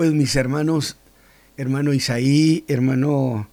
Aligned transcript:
Pues 0.00 0.14
mis 0.14 0.34
hermanos, 0.34 0.96
hermano 1.58 1.92
Isaí, 1.92 2.64
hermano 2.68 3.50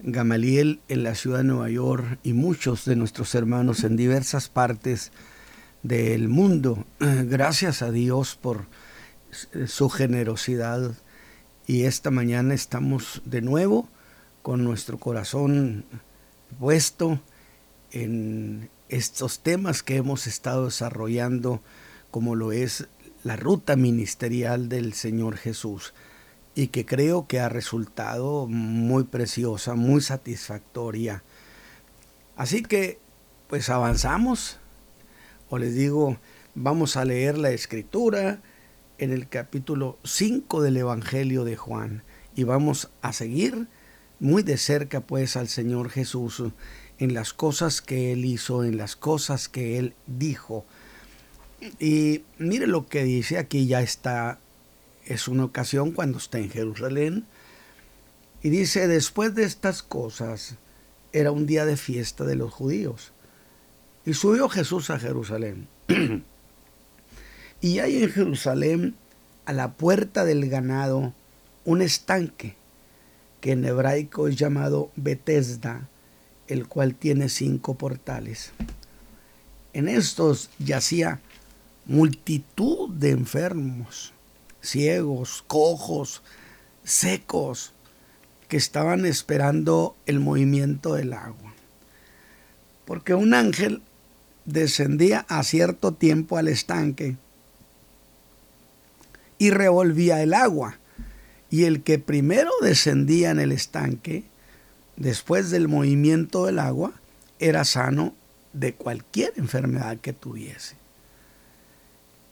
Gamaliel 0.00 0.80
en 0.88 1.04
la 1.04 1.14
ciudad 1.14 1.38
de 1.38 1.44
Nueva 1.44 1.70
York 1.70 2.18
y 2.24 2.32
muchos 2.32 2.86
de 2.86 2.96
nuestros 2.96 3.36
hermanos 3.36 3.84
en 3.84 3.94
diversas 3.94 4.48
partes 4.48 5.12
del 5.84 6.26
mundo, 6.28 6.84
gracias 6.98 7.82
a 7.82 7.92
Dios 7.92 8.34
por 8.34 8.66
su 9.68 9.88
generosidad. 9.88 10.90
Y 11.68 11.84
esta 11.84 12.10
mañana 12.10 12.52
estamos 12.52 13.22
de 13.24 13.42
nuevo 13.42 13.88
con 14.42 14.64
nuestro 14.64 14.98
corazón 14.98 15.84
puesto 16.58 17.20
en 17.92 18.70
estos 18.88 19.38
temas 19.38 19.84
que 19.84 19.94
hemos 19.94 20.26
estado 20.26 20.64
desarrollando, 20.64 21.62
como 22.10 22.34
lo 22.34 22.50
es 22.50 22.88
la 23.26 23.34
ruta 23.34 23.74
ministerial 23.74 24.68
del 24.68 24.92
Señor 24.92 25.36
Jesús, 25.36 25.94
y 26.54 26.68
que 26.68 26.86
creo 26.86 27.26
que 27.26 27.40
ha 27.40 27.48
resultado 27.48 28.46
muy 28.46 29.02
preciosa, 29.02 29.74
muy 29.74 30.00
satisfactoria. 30.00 31.24
Así 32.36 32.62
que, 32.62 33.00
pues 33.48 33.68
avanzamos, 33.68 34.58
o 35.50 35.58
les 35.58 35.74
digo, 35.74 36.18
vamos 36.54 36.96
a 36.96 37.04
leer 37.04 37.36
la 37.36 37.50
escritura 37.50 38.42
en 38.98 39.10
el 39.10 39.28
capítulo 39.28 39.98
5 40.04 40.62
del 40.62 40.76
Evangelio 40.76 41.42
de 41.42 41.56
Juan, 41.56 42.04
y 42.36 42.44
vamos 42.44 42.92
a 43.02 43.12
seguir 43.12 43.66
muy 44.20 44.44
de 44.44 44.56
cerca 44.56 45.00
pues 45.00 45.36
al 45.36 45.48
Señor 45.48 45.90
Jesús 45.90 46.44
en 46.98 47.12
las 47.12 47.32
cosas 47.32 47.82
que 47.82 48.12
Él 48.12 48.24
hizo, 48.24 48.62
en 48.62 48.76
las 48.76 48.94
cosas 48.94 49.48
que 49.48 49.78
Él 49.78 49.96
dijo. 50.06 50.64
Y 51.78 52.22
mire 52.38 52.66
lo 52.66 52.86
que 52.86 53.04
dice 53.04 53.38
aquí, 53.38 53.66
ya 53.66 53.80
está, 53.80 54.38
es 55.04 55.28
una 55.28 55.44
ocasión 55.44 55.92
cuando 55.92 56.18
está 56.18 56.38
en 56.38 56.50
Jerusalén. 56.50 57.24
Y 58.42 58.50
dice, 58.50 58.88
después 58.88 59.34
de 59.34 59.44
estas 59.44 59.82
cosas, 59.82 60.56
era 61.12 61.32
un 61.32 61.46
día 61.46 61.64
de 61.64 61.76
fiesta 61.76 62.24
de 62.24 62.36
los 62.36 62.52
judíos. 62.52 63.12
Y 64.04 64.14
subió 64.14 64.48
Jesús 64.48 64.90
a 64.90 64.98
Jerusalén. 64.98 65.66
y 67.60 67.78
hay 67.78 68.02
en 68.02 68.10
Jerusalén, 68.10 68.94
a 69.46 69.52
la 69.52 69.72
puerta 69.72 70.24
del 70.24 70.48
ganado, 70.48 71.14
un 71.64 71.82
estanque 71.82 72.56
que 73.40 73.52
en 73.52 73.64
hebraico 73.64 74.28
es 74.28 74.36
llamado 74.36 74.90
Betesda, 74.96 75.88
el 76.48 76.68
cual 76.68 76.94
tiene 76.94 77.28
cinco 77.28 77.74
portales. 77.74 78.52
En 79.72 79.88
estos 79.88 80.50
yacía 80.58 81.20
multitud 81.86 82.90
de 82.90 83.10
enfermos, 83.10 84.12
ciegos, 84.60 85.44
cojos, 85.46 86.22
secos, 86.84 87.72
que 88.48 88.56
estaban 88.56 89.06
esperando 89.06 89.96
el 90.06 90.20
movimiento 90.20 90.94
del 90.94 91.12
agua. 91.12 91.54
Porque 92.84 93.14
un 93.14 93.34
ángel 93.34 93.82
descendía 94.44 95.26
a 95.28 95.42
cierto 95.42 95.92
tiempo 95.92 96.38
al 96.38 96.48
estanque 96.48 97.16
y 99.38 99.50
revolvía 99.50 100.22
el 100.22 100.34
agua 100.34 100.78
y 101.50 101.64
el 101.64 101.82
que 101.82 101.98
primero 101.98 102.50
descendía 102.62 103.30
en 103.30 103.40
el 103.40 103.52
estanque, 103.52 104.24
después 104.96 105.50
del 105.50 105.68
movimiento 105.68 106.46
del 106.46 106.58
agua, 106.58 106.92
era 107.38 107.64
sano 107.64 108.14
de 108.52 108.74
cualquier 108.74 109.32
enfermedad 109.36 109.98
que 109.98 110.12
tuviese. 110.12 110.76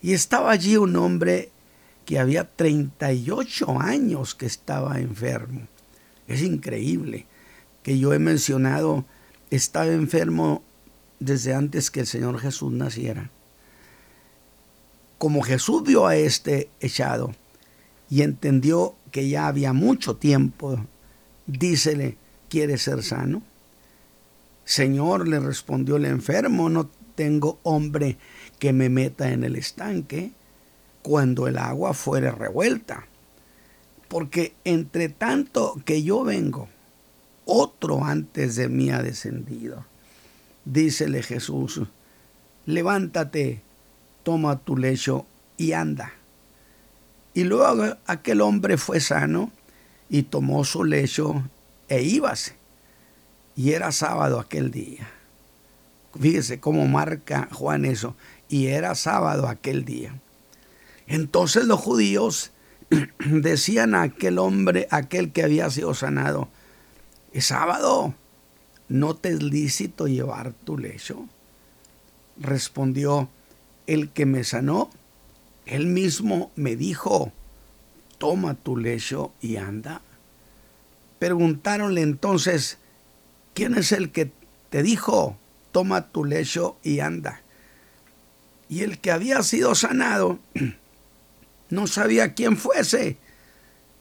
Y 0.05 0.13
estaba 0.13 0.51
allí 0.51 0.77
un 0.77 0.97
hombre 0.97 1.51
que 2.05 2.19
había 2.19 2.45
38 2.45 3.81
años 3.81 4.35
que 4.35 4.45
estaba 4.45 5.01
enfermo. 5.01 5.63
Es 6.29 6.43
increíble 6.43 7.25
que 7.83 7.99
yo 7.99 8.13
he 8.13 8.19
mencionado, 8.19 9.07
estaba 9.51 9.87
enfermo 9.87 10.63
desde 11.21 11.55
antes 11.55 11.91
que 11.91 12.01
el 12.01 12.07
Señor 12.07 12.39
Jesús 12.39 12.71
naciera. 12.71 13.31
Como 15.17 15.41
Jesús 15.41 15.85
vio 15.85 16.07
a 16.07 16.17
este 16.17 16.69
echado 16.81 17.35
y 18.11 18.21
entendió 18.21 18.97
que 19.11 19.31
ya 19.31 19.47
había 19.47 19.73
mucho 19.73 20.17
tiempo, 20.17 20.85
dícele, 21.47 22.19
¿quiere 22.51 22.77
ser 22.77 23.03
sano? 23.03 23.43
Señor, 24.67 25.27
le 25.27 25.41
respondió 25.41 25.97
el 25.97 26.05
enfermo, 26.05 26.69
no 26.69 26.91
tengo 27.15 27.59
hombre 27.63 28.19
que 28.65 28.73
me 28.73 28.89
meta 28.89 29.31
en 29.31 29.45
el 29.45 29.57
estanque 29.57 30.33
cuando 31.03 31.49
el 31.49 31.59
agua 31.59 31.93
fuere 31.93 32.31
revuelta. 32.31 33.05
Porque 34.09 34.55
entre 34.65 35.11
tanto 35.11 35.83
que 35.85 36.03
yo 36.03 36.25
vengo, 36.25 36.71
otro 37.45 38.03
antes 38.07 38.57
de 38.57 38.71
mí 38.71 38.89
ha 38.89 39.03
descendido. 39.03 39.85
Dícele 40.65 41.23
Jesús, 41.23 41.83
levántate, 42.65 43.61
toma 44.23 44.57
tu 44.61 44.79
lecho 44.79 45.27
y 45.59 45.73
anda. 45.73 46.15
Y 47.35 47.45
luego 47.45 47.99
aquel 48.07 48.41
hombre 48.41 48.79
fue 48.79 49.01
sano 49.01 49.53
y 50.09 50.23
tomó 50.23 50.65
su 50.65 50.85
lecho 50.85 51.43
e 51.89 52.03
íbase. 52.03 52.57
Y 53.57 53.73
era 53.73 53.93
sábado 53.93 54.41
aquel 54.41 54.71
día. 54.71 55.07
Fíjese 56.19 56.61
cómo 56.61 56.87
marca 56.87 57.49
Juan 57.53 57.85
eso. 57.85 58.15
Y 58.49 58.67
era 58.67 58.95
sábado 58.95 59.49
aquel 59.49 59.85
día. 59.85 60.21
Entonces 61.07 61.65
los 61.65 61.81
judíos 61.81 62.53
decían 63.19 63.95
a 63.95 64.03
aquel 64.03 64.39
hombre, 64.39 64.87
aquel 64.91 65.33
que 65.33 65.43
había 65.43 65.71
sido 65.71 65.95
sanado, 65.95 66.49
es 67.33 67.47
sábado, 67.47 68.15
¿no 68.89 69.15
te 69.15 69.31
es 69.31 69.43
lícito 69.43 70.07
llevar 70.07 70.53
tu 70.53 70.79
lecho? 70.79 71.27
Respondió, 72.39 73.29
el 73.87 74.11
que 74.11 74.25
me 74.25 74.45
sanó 74.45 74.91
él 75.67 75.87
mismo 75.87 76.51
me 76.57 76.77
dijo, 76.77 77.33
toma 78.19 78.55
tu 78.55 78.77
lecho 78.77 79.33
y 79.41 79.57
anda. 79.57 80.03
Preguntáronle 81.19 82.03
entonces, 82.03 82.79
¿quién 83.55 83.77
es 83.77 83.93
el 83.93 84.11
que 84.11 84.31
te 84.69 84.83
dijo, 84.83 85.39
toma 85.73 86.09
tu 86.13 86.25
lecho 86.25 86.77
y 86.83 87.01
anda? 87.01 87.41
Y 88.75 88.83
el 88.83 88.99
que 88.99 89.13
había 89.13 89.41
sido 89.45 89.77
sanado 89.77 90.41
no 91.71 91.87
sabía 91.87 92.35
quién 92.35 92.57
fuese, 92.57 93.19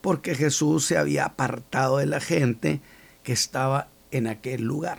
porque 0.02 0.34
Jesús 0.34 0.84
se 0.84 0.98
había 0.98 1.26
apartado 1.26 2.00
de 2.00 2.08
la 2.08 2.20
gente 2.20 2.82
que 3.22 3.34
estaba 3.34 3.90
en 4.10 4.26
aquel 4.26 4.64
lugar. 4.64 4.98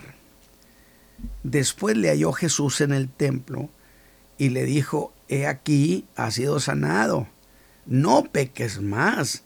Después 1.43 1.97
le 1.97 2.07
halló 2.07 2.31
Jesús 2.31 2.79
en 2.79 2.93
el 2.93 3.09
templo 3.09 3.67
y 4.37 4.47
le 4.47 4.63
dijo, 4.63 5.11
he 5.27 5.45
aquí, 5.45 6.07
ha 6.15 6.31
sido 6.31 6.61
sanado. 6.61 7.27
No 7.85 8.23
peques 8.31 8.79
más, 8.79 9.43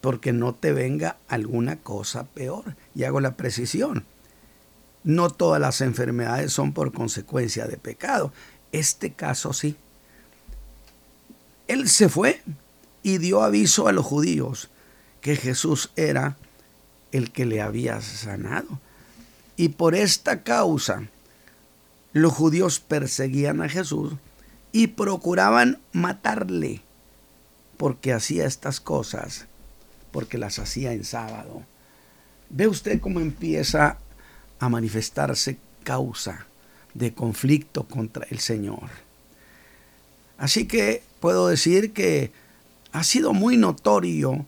porque 0.00 0.32
no 0.32 0.54
te 0.54 0.72
venga 0.72 1.16
alguna 1.26 1.80
cosa 1.80 2.26
peor. 2.26 2.76
Y 2.94 3.02
hago 3.02 3.20
la 3.20 3.36
precisión. 3.36 4.04
No 5.02 5.30
todas 5.30 5.60
las 5.60 5.80
enfermedades 5.80 6.52
son 6.52 6.72
por 6.72 6.92
consecuencia 6.92 7.66
de 7.66 7.76
pecado. 7.76 8.32
Este 8.74 9.12
caso 9.12 9.52
sí. 9.52 9.76
Él 11.68 11.88
se 11.88 12.08
fue 12.08 12.42
y 13.04 13.18
dio 13.18 13.44
aviso 13.44 13.86
a 13.86 13.92
los 13.92 14.04
judíos 14.04 14.68
que 15.20 15.36
Jesús 15.36 15.92
era 15.94 16.36
el 17.12 17.30
que 17.30 17.46
le 17.46 17.62
había 17.62 18.00
sanado. 18.00 18.80
Y 19.56 19.68
por 19.68 19.94
esta 19.94 20.42
causa 20.42 21.04
los 22.12 22.32
judíos 22.32 22.80
perseguían 22.80 23.62
a 23.62 23.68
Jesús 23.68 24.14
y 24.72 24.88
procuraban 24.88 25.78
matarle 25.92 26.80
porque 27.76 28.12
hacía 28.12 28.44
estas 28.44 28.80
cosas, 28.80 29.46
porque 30.10 30.36
las 30.36 30.58
hacía 30.58 30.94
en 30.94 31.04
sábado. 31.04 31.62
Ve 32.50 32.66
usted 32.66 33.00
cómo 33.00 33.20
empieza 33.20 33.98
a 34.58 34.68
manifestarse 34.68 35.58
causa 35.84 36.48
de 36.94 37.12
conflicto 37.12 37.84
contra 37.84 38.26
el 38.30 38.38
Señor. 38.38 38.90
Así 40.38 40.66
que 40.66 41.02
puedo 41.20 41.48
decir 41.48 41.92
que 41.92 42.32
ha 42.92 43.04
sido 43.04 43.32
muy 43.32 43.56
notorio 43.56 44.46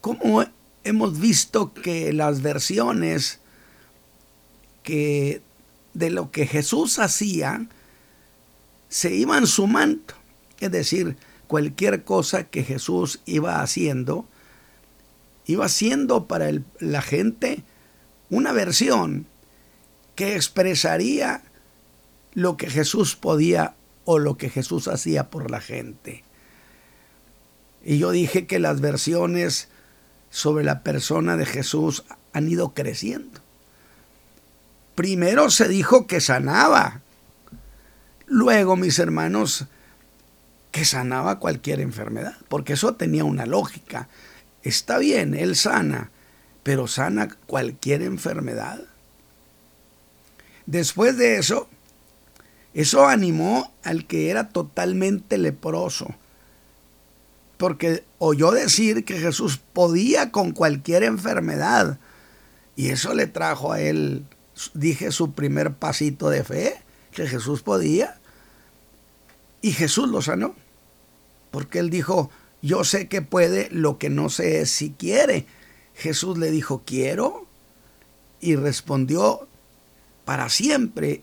cómo 0.00 0.44
hemos 0.84 1.18
visto 1.20 1.72
que 1.72 2.12
las 2.12 2.42
versiones 2.42 3.40
que 4.82 5.42
de 5.94 6.10
lo 6.10 6.30
que 6.30 6.46
Jesús 6.46 6.98
hacía 6.98 7.66
se 8.88 9.14
iban 9.14 9.46
sumando. 9.46 10.14
Es 10.60 10.70
decir, 10.70 11.16
cualquier 11.46 12.04
cosa 12.04 12.44
que 12.44 12.64
Jesús 12.64 13.20
iba 13.26 13.60
haciendo, 13.62 14.26
iba 15.46 15.68
siendo 15.68 16.26
para 16.26 16.50
la 16.78 17.02
gente 17.02 17.62
una 18.30 18.52
versión 18.52 19.26
que 20.14 20.36
expresaría 20.36 21.42
lo 22.34 22.56
que 22.56 22.70
Jesús 22.70 23.16
podía 23.16 23.74
o 24.04 24.18
lo 24.18 24.36
que 24.36 24.50
Jesús 24.50 24.88
hacía 24.88 25.30
por 25.30 25.50
la 25.50 25.60
gente. 25.60 26.24
Y 27.84 27.98
yo 27.98 28.10
dije 28.10 28.46
que 28.46 28.58
las 28.58 28.80
versiones 28.80 29.68
sobre 30.30 30.64
la 30.64 30.82
persona 30.82 31.36
de 31.36 31.46
Jesús 31.46 32.04
han 32.32 32.48
ido 32.48 32.74
creciendo. 32.74 33.40
Primero 34.94 35.50
se 35.50 35.68
dijo 35.68 36.06
que 36.06 36.20
sanaba. 36.20 37.00
Luego, 38.26 38.76
mis 38.76 38.98
hermanos, 38.98 39.66
que 40.70 40.84
sanaba 40.84 41.38
cualquier 41.38 41.80
enfermedad, 41.80 42.36
porque 42.48 42.74
eso 42.74 42.94
tenía 42.94 43.24
una 43.24 43.46
lógica. 43.46 44.08
Está 44.62 44.98
bien, 44.98 45.34
Él 45.34 45.56
sana, 45.56 46.10
pero 46.62 46.86
sana 46.86 47.28
cualquier 47.46 48.02
enfermedad. 48.02 48.80
Después 50.66 51.16
de 51.16 51.36
eso, 51.36 51.68
eso 52.74 53.06
animó 53.06 53.72
al 53.82 54.06
que 54.06 54.30
era 54.30 54.48
totalmente 54.48 55.38
leproso, 55.38 56.14
porque 57.56 58.04
oyó 58.18 58.50
decir 58.50 59.04
que 59.04 59.18
Jesús 59.18 59.60
podía 59.72 60.30
con 60.30 60.52
cualquier 60.52 61.02
enfermedad, 61.02 61.98
y 62.76 62.88
eso 62.88 63.14
le 63.14 63.26
trajo 63.26 63.72
a 63.72 63.80
él, 63.80 64.24
dije, 64.74 65.12
su 65.12 65.32
primer 65.32 65.74
pasito 65.74 66.30
de 66.30 66.44
fe, 66.44 66.76
que 67.12 67.26
Jesús 67.26 67.62
podía, 67.62 68.18
y 69.60 69.72
Jesús 69.72 70.08
lo 70.08 70.22
sanó, 70.22 70.54
porque 71.50 71.78
él 71.78 71.90
dijo, 71.90 72.30
yo 72.62 72.84
sé 72.84 73.08
que 73.08 73.22
puede, 73.22 73.68
lo 73.70 73.98
que 73.98 74.08
no 74.08 74.28
sé 74.28 74.60
es 74.60 74.70
si 74.70 74.90
quiere. 74.90 75.46
Jesús 75.94 76.38
le 76.38 76.50
dijo, 76.50 76.82
quiero, 76.86 77.46
y 78.40 78.56
respondió 78.56 79.46
para 80.24 80.48
siempre 80.48 81.22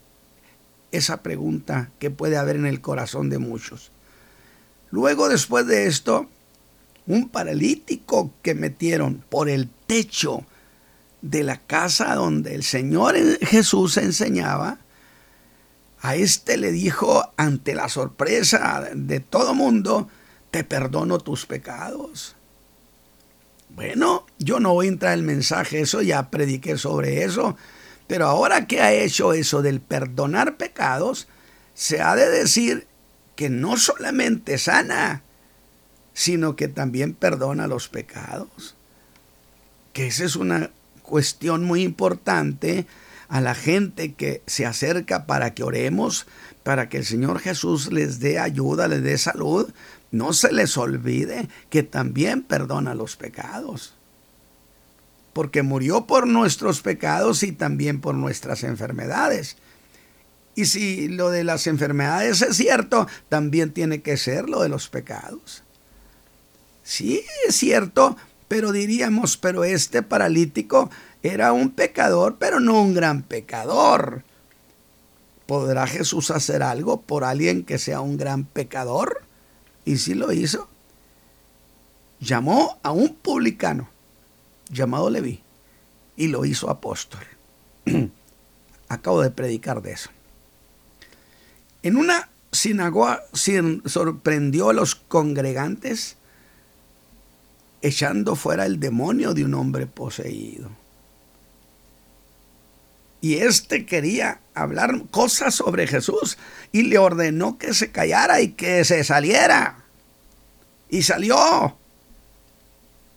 esa 0.91 1.21
pregunta 1.21 1.91
que 1.99 2.09
puede 2.09 2.37
haber 2.37 2.55
en 2.55 2.65
el 2.65 2.81
corazón 2.81 3.29
de 3.29 3.39
muchos. 3.39 3.91
Luego, 4.91 5.29
después 5.29 5.67
de 5.67 5.87
esto, 5.87 6.27
un 7.05 7.29
paralítico 7.29 8.31
que 8.41 8.55
metieron 8.55 9.23
por 9.29 9.49
el 9.49 9.69
techo 9.87 10.45
de 11.21 11.43
la 11.43 11.57
casa 11.57 12.15
donde 12.15 12.55
el 12.55 12.63
Señor 12.63 13.15
Jesús 13.41 13.97
enseñaba, 13.97 14.79
a 16.01 16.15
este 16.15 16.57
le 16.57 16.71
dijo 16.71 17.33
ante 17.35 17.75
la 17.75 17.89
sorpresa 17.89 18.89
de 18.93 19.19
todo 19.19 19.53
mundo, 19.53 20.07
te 20.49 20.63
perdono 20.63 21.19
tus 21.19 21.45
pecados. 21.45 22.35
Bueno, 23.69 24.25
yo 24.39 24.59
no 24.59 24.73
voy 24.73 24.87
a 24.87 24.89
entrar 24.89 25.13
en 25.13 25.19
el 25.19 25.25
mensaje, 25.25 25.81
eso 25.81 26.01
ya 26.01 26.29
prediqué 26.29 26.77
sobre 26.77 27.23
eso, 27.23 27.55
pero 28.09 28.25
ahora 28.25 28.65
que 28.65 28.81
ha 28.81 28.91
hecho 28.91 29.33
eso 29.33 29.61
del 29.61 29.81
perdonar 29.81 30.57
pecados, 30.57 31.27
se 31.75 32.01
ha 32.01 32.15
de 32.15 32.27
decir 32.27 32.87
que 33.35 33.51
no 33.51 33.77
solamente 33.77 34.57
sana, 34.57 35.21
sino 36.15 36.55
que 36.55 36.67
también 36.67 37.13
perdona 37.13 37.67
los 37.67 37.87
pecados. 37.87 38.75
Que 39.93 40.07
esa 40.07 40.25
es 40.25 40.35
una 40.35 40.71
cuestión 41.03 41.63
muy 41.63 41.83
importante 41.83 42.87
a 43.27 43.41
la 43.41 43.53
gente 43.53 44.15
que 44.15 44.41
se 44.47 44.65
acerca 44.65 45.27
para 45.27 45.53
que 45.53 45.61
oremos, 45.61 46.25
para 46.63 46.89
que 46.89 46.97
el 46.97 47.05
Señor 47.05 47.37
Jesús 47.39 47.91
les 47.91 48.19
dé 48.19 48.39
ayuda, 48.39 48.87
les 48.87 49.03
dé 49.03 49.19
salud. 49.19 49.71
No 50.09 50.33
se 50.33 50.51
les 50.51 50.75
olvide 50.77 51.47
que 51.69 51.83
también 51.83 52.41
perdona 52.41 52.95
los 52.95 53.17
pecados 53.17 53.98
porque 55.39 55.63
murió 55.63 56.05
por 56.05 56.27
nuestros 56.27 56.81
pecados 56.81 57.43
y 57.43 57.53
también 57.53 58.01
por 58.01 58.13
nuestras 58.13 58.65
enfermedades. 58.65 59.55
Y 60.53 60.65
si 60.65 61.07
lo 61.07 61.29
de 61.29 61.45
las 61.45 61.65
enfermedades 61.65 62.41
es 62.41 62.57
cierto, 62.57 63.07
también 63.29 63.71
tiene 63.71 64.01
que 64.01 64.17
ser 64.17 64.49
lo 64.49 64.61
de 64.61 64.67
los 64.67 64.89
pecados. 64.89 65.63
Sí, 66.83 67.23
es 67.47 67.55
cierto, 67.55 68.17
pero 68.49 68.73
diríamos, 68.73 69.37
pero 69.37 69.63
este 69.63 70.03
paralítico 70.03 70.89
era 71.23 71.53
un 71.53 71.69
pecador, 71.69 72.35
pero 72.37 72.59
no 72.59 72.81
un 72.81 72.93
gran 72.93 73.23
pecador. 73.23 74.23
¿Podrá 75.45 75.87
Jesús 75.87 76.31
hacer 76.31 76.63
algo 76.63 76.99
por 76.99 77.23
alguien 77.23 77.63
que 77.63 77.77
sea 77.77 78.01
un 78.01 78.17
gran 78.17 78.43
pecador? 78.43 79.21
Y 79.85 79.99
si 79.99 80.15
lo 80.15 80.33
hizo. 80.33 80.67
Llamó 82.19 82.77
a 82.83 82.91
un 82.91 83.15
publicano 83.15 83.87
llamado 84.69 85.09
Leví 85.09 85.41
y 86.15 86.27
lo 86.27 86.45
hizo 86.45 86.69
apóstol. 86.69 87.21
Acabo 88.89 89.21
de 89.21 89.31
predicar 89.31 89.81
de 89.81 89.91
eso. 89.93 90.09
En 91.83 91.95
una 91.95 92.29
sinagoga 92.51 93.23
sorprendió 93.85 94.69
a 94.69 94.73
los 94.73 94.95
congregantes 94.95 96.17
echando 97.81 98.35
fuera 98.35 98.65
el 98.65 98.79
demonio 98.79 99.33
de 99.33 99.45
un 99.45 99.53
hombre 99.53 99.87
poseído. 99.87 100.69
Y 103.21 103.35
éste 103.35 103.85
quería 103.85 104.39
hablar 104.53 105.03
cosas 105.11 105.55
sobre 105.55 105.87
Jesús 105.87 106.37
y 106.71 106.83
le 106.83 106.97
ordenó 106.97 107.57
que 107.57 107.73
se 107.73 107.91
callara 107.91 108.41
y 108.41 108.49
que 108.49 108.85
se 108.85 109.03
saliera. 109.03 109.83
Y 110.89 111.03
salió. 111.03 111.77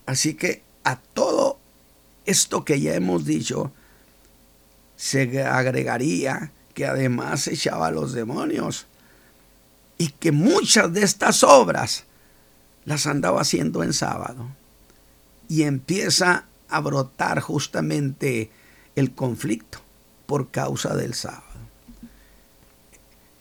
Así 0.06 0.34
que 0.34 0.62
a 0.84 0.96
todo 0.96 1.31
esto 2.26 2.64
que 2.64 2.80
ya 2.80 2.94
hemos 2.94 3.24
dicho, 3.24 3.72
se 4.96 5.42
agregaría 5.42 6.52
que 6.74 6.86
además 6.86 7.48
echaba 7.48 7.88
a 7.88 7.90
los 7.90 8.12
demonios 8.12 8.86
y 9.98 10.08
que 10.08 10.32
muchas 10.32 10.92
de 10.92 11.02
estas 11.02 11.42
obras 11.42 12.04
las 12.84 13.06
andaba 13.06 13.40
haciendo 13.40 13.82
en 13.82 13.92
sábado. 13.92 14.48
Y 15.48 15.62
empieza 15.62 16.46
a 16.68 16.80
brotar 16.80 17.40
justamente 17.40 18.50
el 18.96 19.14
conflicto 19.14 19.78
por 20.26 20.50
causa 20.50 20.96
del 20.96 21.14
sábado. 21.14 21.42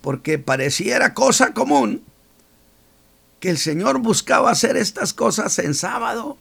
Porque 0.01 0.39
pareciera 0.39 1.13
cosa 1.13 1.53
común 1.53 2.03
que 3.39 3.49
el 3.49 3.57
Señor 3.57 3.99
buscaba 3.99 4.51
hacer 4.51 4.77
estas 4.77 5.13
cosas 5.13 5.57
en 5.59 5.73
sábado 5.73 6.37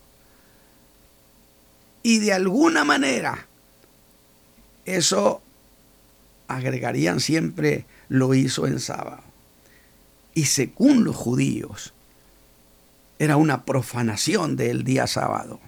y 2.02 2.18
de 2.18 2.32
alguna 2.32 2.84
manera 2.84 3.46
eso 4.84 5.42
agregarían 6.48 7.20
siempre 7.20 7.86
lo 8.08 8.34
hizo 8.34 8.66
en 8.66 8.80
sábado. 8.80 9.22
Y 10.34 10.46
según 10.46 11.04
los 11.04 11.16
judíos, 11.16 11.92
era 13.18 13.36
una 13.36 13.64
profanación 13.64 14.56
del 14.56 14.84
día 14.84 15.06
sábado. 15.06 15.60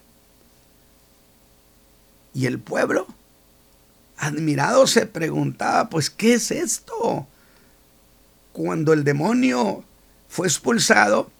Y 2.34 2.46
el 2.46 2.58
pueblo, 2.58 3.06
admirado, 4.16 4.86
se 4.86 5.06
preguntaba, 5.06 5.90
pues, 5.90 6.08
¿qué 6.08 6.34
es 6.34 6.50
esto? 6.50 7.26
Cuando 8.52 8.92
el 8.92 9.04
demonio 9.04 9.84
fue 10.28 10.46
expulsado, 10.46 11.30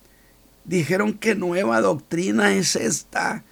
dijeron 0.64 1.14
que 1.14 1.34
nueva 1.34 1.80
doctrina 1.80 2.52
es 2.52 2.76
esta 2.76 3.42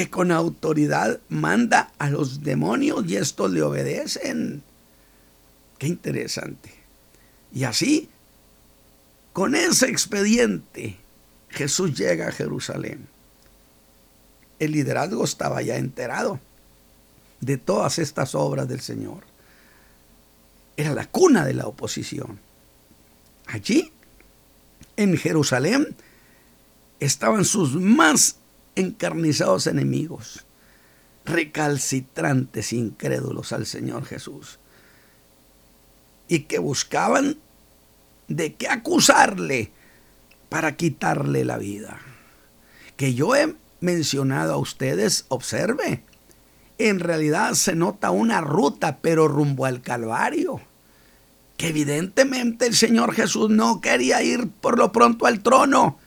que 0.00 0.08
con 0.08 0.32
autoridad 0.32 1.20
manda 1.28 1.92
a 1.98 2.08
los 2.08 2.42
demonios 2.42 3.04
y 3.06 3.16
estos 3.16 3.50
le 3.50 3.60
obedecen. 3.60 4.62
Qué 5.76 5.88
interesante. 5.88 6.72
Y 7.52 7.64
así, 7.64 8.08
con 9.34 9.54
ese 9.54 9.90
expediente, 9.90 10.96
Jesús 11.50 11.98
llega 11.98 12.28
a 12.28 12.32
Jerusalén. 12.32 13.08
El 14.58 14.72
liderazgo 14.72 15.22
estaba 15.22 15.60
ya 15.60 15.76
enterado 15.76 16.40
de 17.42 17.58
todas 17.58 17.98
estas 17.98 18.34
obras 18.34 18.66
del 18.66 18.80
Señor. 18.80 19.22
Era 20.78 20.94
la 20.94 21.04
cuna 21.04 21.44
de 21.44 21.52
la 21.52 21.66
oposición. 21.66 22.40
Allí, 23.48 23.92
en 24.96 25.18
Jerusalén, 25.18 25.94
estaban 27.00 27.44
sus 27.44 27.74
más 27.74 28.36
encarnizados 28.80 29.66
enemigos, 29.66 30.44
recalcitrantes, 31.24 32.72
incrédulos 32.72 33.52
al 33.52 33.66
Señor 33.66 34.04
Jesús, 34.04 34.58
y 36.28 36.40
que 36.40 36.58
buscaban 36.58 37.38
de 38.28 38.54
qué 38.54 38.68
acusarle 38.68 39.72
para 40.48 40.76
quitarle 40.76 41.44
la 41.44 41.58
vida. 41.58 42.00
Que 42.96 43.14
yo 43.14 43.34
he 43.34 43.54
mencionado 43.80 44.54
a 44.54 44.58
ustedes, 44.58 45.24
observe, 45.28 46.02
en 46.78 47.00
realidad 47.00 47.54
se 47.54 47.74
nota 47.74 48.10
una 48.10 48.40
ruta, 48.40 48.98
pero 49.02 49.28
rumbo 49.28 49.66
al 49.66 49.82
Calvario. 49.82 50.60
Que 51.56 51.68
evidentemente 51.68 52.66
el 52.66 52.74
Señor 52.74 53.14
Jesús 53.14 53.50
no 53.50 53.80
quería 53.80 54.22
ir 54.22 54.48
por 54.48 54.78
lo 54.78 54.92
pronto 54.92 55.26
al 55.26 55.42
trono, 55.42 55.98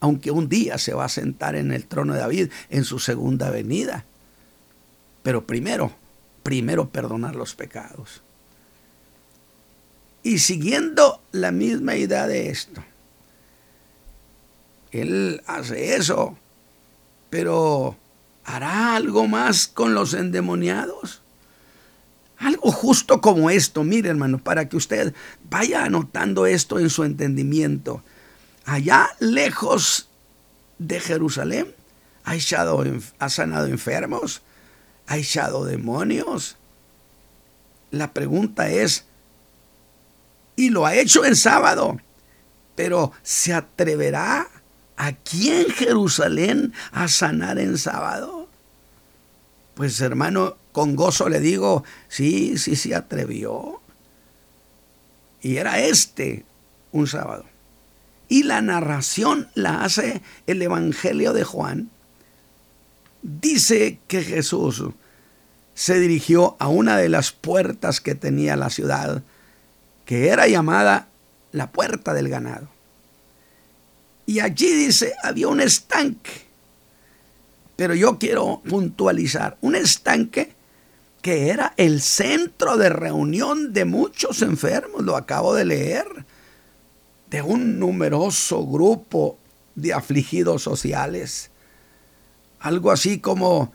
aunque 0.00 0.30
un 0.30 0.48
día 0.48 0.78
se 0.78 0.94
va 0.94 1.04
a 1.04 1.08
sentar 1.08 1.56
en 1.56 1.72
el 1.72 1.86
trono 1.86 2.14
de 2.14 2.20
David 2.20 2.50
en 2.70 2.84
su 2.84 2.98
segunda 2.98 3.50
venida. 3.50 4.04
Pero 5.22 5.46
primero, 5.46 5.92
primero 6.42 6.88
perdonar 6.90 7.34
los 7.34 7.54
pecados. 7.54 8.22
Y 10.22 10.38
siguiendo 10.38 11.20
la 11.32 11.52
misma 11.52 11.96
idea 11.96 12.26
de 12.26 12.50
esto, 12.50 12.82
Él 14.90 15.42
hace 15.46 15.96
eso. 15.96 16.36
Pero 17.30 17.96
¿hará 18.44 18.96
algo 18.96 19.26
más 19.26 19.66
con 19.66 19.94
los 19.94 20.14
endemoniados? 20.14 21.22
Algo 22.38 22.70
justo 22.70 23.20
como 23.20 23.50
esto, 23.50 23.82
mire 23.82 24.10
hermano, 24.10 24.38
para 24.38 24.68
que 24.68 24.76
usted 24.76 25.14
vaya 25.48 25.84
anotando 25.84 26.46
esto 26.46 26.78
en 26.78 26.90
su 26.90 27.04
entendimiento. 27.04 28.02
Allá 28.66 29.08
lejos 29.20 30.08
de 30.78 31.00
Jerusalén, 31.00 31.74
ha, 32.24 32.34
echado, 32.34 32.84
ha 33.20 33.30
sanado 33.30 33.66
enfermos, 33.66 34.42
ha 35.06 35.16
echado 35.16 35.64
demonios. 35.64 36.56
La 37.92 38.12
pregunta 38.12 38.68
es, 38.68 39.04
y 40.56 40.70
lo 40.70 40.84
ha 40.84 40.96
hecho 40.96 41.24
el 41.24 41.36
sábado, 41.36 42.00
pero 42.74 43.12
¿se 43.22 43.54
atreverá 43.54 44.48
aquí 44.96 45.50
en 45.50 45.70
Jerusalén 45.70 46.74
a 46.90 47.06
sanar 47.06 47.60
en 47.60 47.78
sábado? 47.78 48.48
Pues 49.74 50.00
hermano, 50.00 50.56
con 50.72 50.96
gozo 50.96 51.28
le 51.28 51.38
digo, 51.38 51.84
sí, 52.08 52.58
sí, 52.58 52.74
sí 52.74 52.92
atrevió. 52.92 53.80
Y 55.40 55.58
era 55.58 55.78
este 55.78 56.44
un 56.90 57.06
sábado. 57.06 57.44
Y 58.28 58.42
la 58.42 58.60
narración 58.60 59.48
la 59.54 59.84
hace 59.84 60.22
el 60.46 60.60
Evangelio 60.62 61.32
de 61.32 61.44
Juan. 61.44 61.90
Dice 63.22 63.98
que 64.08 64.22
Jesús 64.22 64.82
se 65.74 66.00
dirigió 66.00 66.56
a 66.58 66.68
una 66.68 66.96
de 66.96 67.08
las 67.08 67.32
puertas 67.32 68.00
que 68.00 68.14
tenía 68.14 68.56
la 68.56 68.70
ciudad, 68.70 69.22
que 70.04 70.28
era 70.28 70.48
llamada 70.48 71.08
la 71.52 71.70
puerta 71.70 72.14
del 72.14 72.28
ganado. 72.28 72.68
Y 74.26 74.40
allí 74.40 74.72
dice, 74.72 75.14
había 75.22 75.48
un 75.48 75.60
estanque. 75.60 76.46
Pero 77.76 77.94
yo 77.94 78.18
quiero 78.18 78.62
puntualizar, 78.68 79.56
un 79.60 79.76
estanque 79.76 80.54
que 81.22 81.48
era 81.48 81.74
el 81.76 82.00
centro 82.00 82.76
de 82.76 82.88
reunión 82.88 83.72
de 83.72 83.84
muchos 83.84 84.42
enfermos, 84.42 85.02
lo 85.02 85.16
acabo 85.16 85.54
de 85.54 85.64
leer, 85.64 86.06
de 87.36 87.42
un 87.42 87.78
numeroso 87.78 88.66
grupo 88.66 89.38
de 89.74 89.92
afligidos 89.92 90.62
sociales. 90.62 91.50
Algo 92.60 92.90
así 92.90 93.20
como 93.20 93.74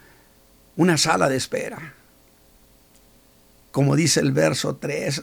una 0.77 0.97
sala 0.97 1.29
de 1.29 1.37
espera. 1.37 1.93
Como 3.71 3.95
dice 3.95 4.19
el 4.19 4.31
verso 4.31 4.77
3, 4.77 5.21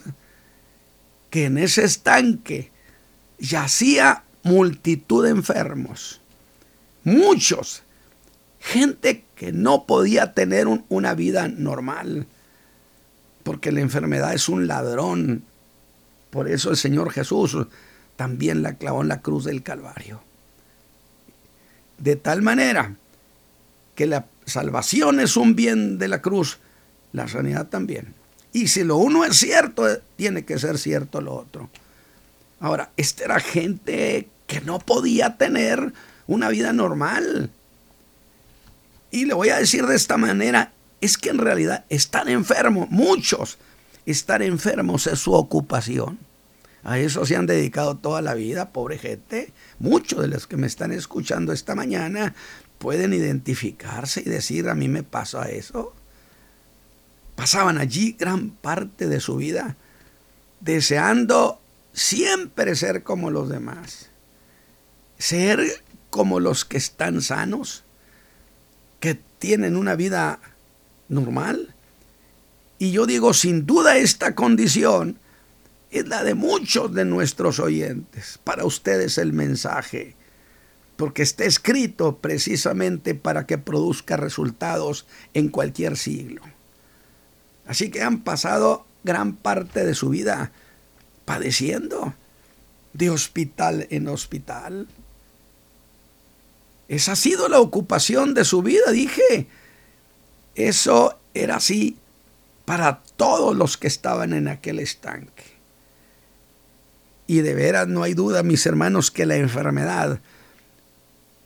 que 1.29 1.45
en 1.45 1.57
ese 1.57 1.83
estanque 1.83 2.71
yacía 3.39 4.23
multitud 4.43 5.25
de 5.25 5.31
enfermos, 5.31 6.21
muchos, 7.03 7.83
gente 8.61 9.25
que 9.35 9.51
no 9.51 9.83
podía 9.85 10.33
tener 10.33 10.65
una 10.87 11.13
vida 11.13 11.49
normal, 11.49 12.25
porque 13.43 13.73
la 13.73 13.81
enfermedad 13.81 14.33
es 14.33 14.47
un 14.47 14.65
ladrón. 14.65 15.43
Por 16.29 16.47
eso 16.47 16.69
el 16.69 16.77
Señor 16.77 17.11
Jesús 17.11 17.57
también 18.19 18.63
la 18.63 18.73
clavó 18.73 19.01
en 19.01 19.07
la 19.07 19.21
cruz 19.21 19.45
del 19.45 19.63
Calvario. 19.63 20.19
De 21.99 22.17
tal 22.17 22.41
manera 22.41 22.97
que 23.95 24.07
la 24.07 24.25
salvación 24.45 25.21
es 25.21 25.37
un 25.37 25.55
bien 25.55 25.97
de 25.97 26.09
la 26.09 26.21
cruz, 26.21 26.57
la 27.13 27.29
sanidad 27.29 27.67
también. 27.67 28.13
Y 28.51 28.67
si 28.67 28.83
lo 28.83 28.97
uno 28.97 29.23
es 29.23 29.37
cierto, 29.37 29.87
tiene 30.17 30.43
que 30.43 30.59
ser 30.59 30.77
cierto 30.77 31.21
lo 31.21 31.33
otro. 31.33 31.69
Ahora, 32.59 32.91
esta 32.97 33.23
era 33.23 33.39
gente 33.39 34.27
que 34.47 34.59
no 34.59 34.79
podía 34.79 35.37
tener 35.37 35.93
una 36.27 36.49
vida 36.49 36.73
normal. 36.73 37.49
Y 39.11 39.27
le 39.27 39.33
voy 39.33 39.47
a 39.47 39.59
decir 39.59 39.85
de 39.85 39.95
esta 39.95 40.17
manera, 40.17 40.73
es 40.99 41.17
que 41.17 41.29
en 41.29 41.37
realidad 41.37 41.85
están 41.87 42.27
enfermos, 42.27 42.89
muchos, 42.89 43.57
estar 44.05 44.41
enfermos 44.41 45.07
es 45.07 45.19
su 45.19 45.31
ocupación. 45.31 46.19
A 46.89 46.97
eso 46.97 47.23
se 47.23 47.35
han 47.35 47.45
dedicado 47.45 47.97
toda 47.97 48.23
la 48.23 48.33
vida, 48.33 48.71
pobre 48.71 48.97
gente. 48.97 49.53
Muchos 49.77 50.23
de 50.23 50.27
los 50.27 50.47
que 50.47 50.57
me 50.57 50.65
están 50.65 50.91
escuchando 50.91 51.53
esta 51.53 51.75
mañana 51.75 52.33
pueden 52.79 53.13
identificarse 53.13 54.21
y 54.21 54.23
decir, 54.23 54.67
a 54.67 54.73
mí 54.73 54.87
me 54.87 55.03
pasó 55.03 55.43
eso. 55.43 55.93
Pasaban 57.35 57.77
allí 57.77 58.15
gran 58.17 58.49
parte 58.49 59.07
de 59.07 59.19
su 59.19 59.35
vida 59.35 59.77
deseando 60.61 61.61
siempre 61.93 62.75
ser 62.75 63.03
como 63.03 63.29
los 63.29 63.49
demás, 63.49 64.09
ser 65.19 65.83
como 66.09 66.39
los 66.39 66.65
que 66.65 66.77
están 66.77 67.21
sanos, 67.21 67.83
que 68.99 69.13
tienen 69.37 69.75
una 69.75 69.93
vida 69.93 70.39
normal. 71.07 71.75
Y 72.79 72.89
yo 72.89 73.05
digo, 73.05 73.35
sin 73.35 73.67
duda 73.67 73.97
esta 73.97 74.33
condición 74.33 75.19
es 75.91 76.07
la 76.07 76.23
de 76.23 76.35
muchos 76.35 76.93
de 76.93 77.05
nuestros 77.05 77.59
oyentes. 77.59 78.39
Para 78.43 78.65
ustedes 78.65 79.17
el 79.17 79.33
mensaje, 79.33 80.15
porque 80.95 81.23
está 81.23 81.45
escrito 81.45 82.17
precisamente 82.17 83.15
para 83.15 83.45
que 83.45 83.57
produzca 83.57 84.17
resultados 84.17 85.05
en 85.33 85.49
cualquier 85.49 85.97
siglo. 85.97 86.41
Así 87.65 87.89
que 87.89 88.01
han 88.01 88.21
pasado 88.21 88.85
gran 89.03 89.35
parte 89.35 89.85
de 89.85 89.95
su 89.95 90.09
vida 90.09 90.51
padeciendo 91.25 92.13
de 92.93 93.09
hospital 93.09 93.87
en 93.91 94.07
hospital. 94.07 94.87
Esa 96.87 97.11
ha 97.11 97.15
sido 97.15 97.47
la 97.47 97.59
ocupación 97.59 98.33
de 98.33 98.43
su 98.45 98.63
vida, 98.63 98.91
dije. 98.91 99.47
Eso 100.55 101.19
era 101.33 101.57
así 101.57 101.97
para 102.65 103.01
todos 103.15 103.55
los 103.55 103.77
que 103.77 103.87
estaban 103.87 104.33
en 104.33 104.47
aquel 104.47 104.79
estanque. 104.79 105.48
Y 107.29 107.41
de 107.41 107.53
veras 107.53 107.87
no 107.87 108.01
hay 108.01 108.15
duda, 108.15 108.41
mis 108.41 108.65
hermanos, 108.65 109.11
que 109.11 109.27
la 109.27 109.35
enfermedad 109.35 110.19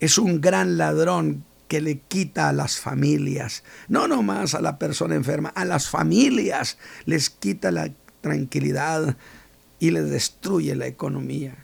es 0.00 0.16
un 0.16 0.40
gran 0.40 0.78
ladrón 0.78 1.44
que 1.68 1.82
le 1.82 1.98
quita 1.98 2.48
a 2.48 2.54
las 2.54 2.78
familias, 2.78 3.64
no 3.88 4.08
nomás 4.08 4.54
a 4.54 4.62
la 4.62 4.78
persona 4.78 5.14
enferma, 5.14 5.50
a 5.50 5.66
las 5.66 5.90
familias 5.90 6.78
les 7.04 7.28
quita 7.28 7.70
la 7.70 7.90
tranquilidad, 8.22 9.14
y 9.78 9.90
le 9.90 10.00
destruye 10.00 10.74
la 10.74 10.86
economía. 10.86 11.54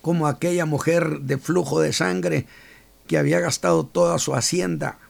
Como 0.00 0.28
aquella 0.28 0.64
mujer 0.64 1.22
de 1.22 1.38
flujo 1.38 1.80
de 1.80 1.92
sangre 1.92 2.46
que 3.08 3.18
había 3.18 3.40
gastado 3.40 3.84
toda 3.84 4.20
su 4.20 4.36
hacienda 4.36 5.00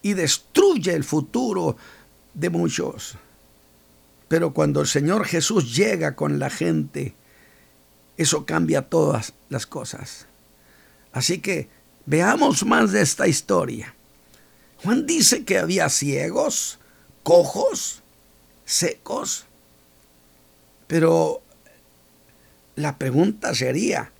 y 0.00 0.14
destruye 0.14 0.94
el 0.94 1.04
futuro 1.04 1.76
de 2.32 2.48
muchos. 2.48 3.18
Pero 4.34 4.52
cuando 4.52 4.80
el 4.80 4.88
Señor 4.88 5.26
Jesús 5.26 5.76
llega 5.76 6.16
con 6.16 6.40
la 6.40 6.50
gente, 6.50 7.14
eso 8.16 8.44
cambia 8.44 8.82
todas 8.82 9.32
las 9.48 9.64
cosas. 9.64 10.26
Así 11.12 11.38
que 11.38 11.68
veamos 12.04 12.66
más 12.66 12.90
de 12.90 13.00
esta 13.00 13.28
historia. 13.28 13.94
Juan 14.82 15.06
dice 15.06 15.44
que 15.44 15.60
había 15.60 15.88
ciegos, 15.88 16.80
cojos, 17.22 18.02
secos, 18.64 19.44
pero 20.88 21.40
la 22.74 22.98
pregunta 22.98 23.54
sería, 23.54 24.10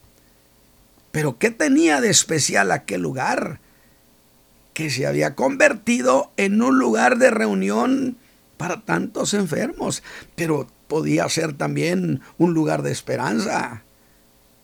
¿pero 1.11 1.39
qué 1.39 1.51
tenía 1.51 2.01
de 2.01 2.11
especial 2.11 2.71
aquel 2.71 3.01
lugar? 3.01 3.59
Que 4.75 4.91
se 4.91 5.09
había 5.09 5.35
convertido 5.35 6.31
en 6.37 6.63
un 6.63 6.79
lugar 6.79 7.19
de 7.19 7.33
reunión 7.33 8.17
para 8.65 8.81
tantos 8.81 9.35
enfermos, 9.35 10.03
pero 10.37 10.67
podía 10.89 11.29
ser 11.29 11.53
también 11.53 12.23
un 12.39 12.55
lugar 12.55 12.81
de 12.83 12.93
esperanza. 12.93 13.83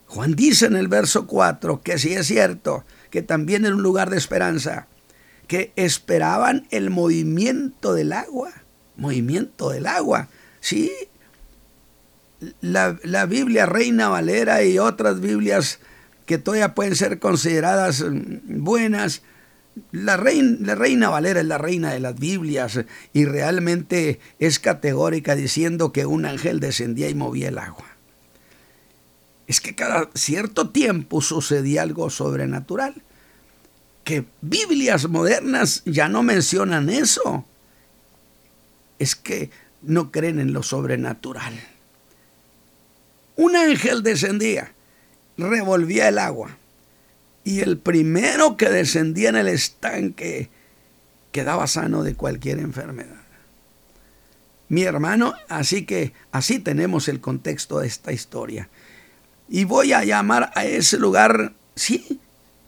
Juan 0.06 0.34
dice 0.34 0.64
en 0.64 0.76
el 0.76 0.88
verso 0.88 1.26
4 1.26 1.82
que 1.82 1.98
sí 1.98 2.14
es 2.14 2.26
cierto, 2.26 2.82
que 3.10 3.20
también 3.20 3.66
era 3.66 3.74
un 3.74 3.82
lugar 3.82 4.08
de 4.08 4.16
esperanza, 4.16 4.86
que 5.48 5.74
esperaban 5.76 6.66
el 6.70 6.88
movimiento 6.88 7.92
del 7.92 8.14
agua, 8.14 8.50
movimiento 8.96 9.68
del 9.68 9.86
agua. 9.86 10.28
Sí, 10.60 10.90
la, 12.62 13.26
Biblia 13.26 13.66
Reina 13.66 14.08
Valera 14.08 14.62
y 14.62 14.78
otras 14.78 15.20
Biblias 15.20 15.78
que 16.24 16.38
todavía 16.38 16.74
pueden 16.74 16.96
ser 16.96 17.18
consideradas 17.18 18.02
mm, 18.02 18.64
buenas, 18.64 19.20
la 19.92 20.16
reina, 20.16 21.08
Valera 21.08 21.40
es 21.40 21.46
la 21.46 21.58
reina 21.58 21.92
de 21.92 22.00
las 22.00 22.18
Biblias 22.18 22.80
y 23.12 23.24
realmente 23.24 24.20
es 24.38 24.58
categórica 24.58 25.34
diciendo 25.34 25.92
que 25.92 26.06
un 26.06 26.24
ángel 26.24 26.60
descendía 26.60 27.08
y 27.08 27.14
movía 27.14 27.48
el 27.48 27.58
agua. 27.58 27.86
Es 29.46 29.60
que 29.60 29.74
cada 29.74 30.08
cierto 30.14 30.70
tiempo 30.70 31.20
sucedía 31.20 31.82
algo 31.82 32.08
sobrenatural. 32.10 33.02
Que 34.04 34.24
Biblias 34.40 35.08
modernas 35.08 35.82
ya 35.84 36.08
no 36.08 36.22
mencionan 36.22 36.88
eso. 36.88 37.44
Es 38.98 39.16
que 39.16 39.50
no 39.82 40.10
creen 40.10 40.38
en 40.38 40.52
lo 40.52 40.62
sobrenatural 40.62 41.54
un 43.40 43.56
ángel 43.56 44.02
descendía 44.02 44.74
revolvía 45.38 46.08
el 46.08 46.18
agua. 46.18 46.58
Y 47.44 47.60
el 47.60 47.78
primero 47.78 48.56
que 48.56 48.68
descendía 48.68 49.30
en 49.30 49.36
el 49.36 49.48
estanque 49.48 50.50
quedaba 51.32 51.66
sano 51.66 52.02
de 52.02 52.14
cualquier 52.14 52.58
enfermedad. 52.58 53.20
Mi 54.68 54.82
hermano, 54.82 55.34
así 55.48 55.84
que 55.84 56.12
así 56.30 56.60
tenemos 56.60 57.08
el 57.08 57.20
contexto 57.20 57.80
de 57.80 57.88
esta 57.88 58.12
historia. 58.12 58.68
Y 59.48 59.64
voy 59.64 59.92
a 59.92 60.04
llamar 60.04 60.52
a 60.54 60.64
ese 60.64 60.96
lugar, 60.96 61.52
sí, 61.74 62.20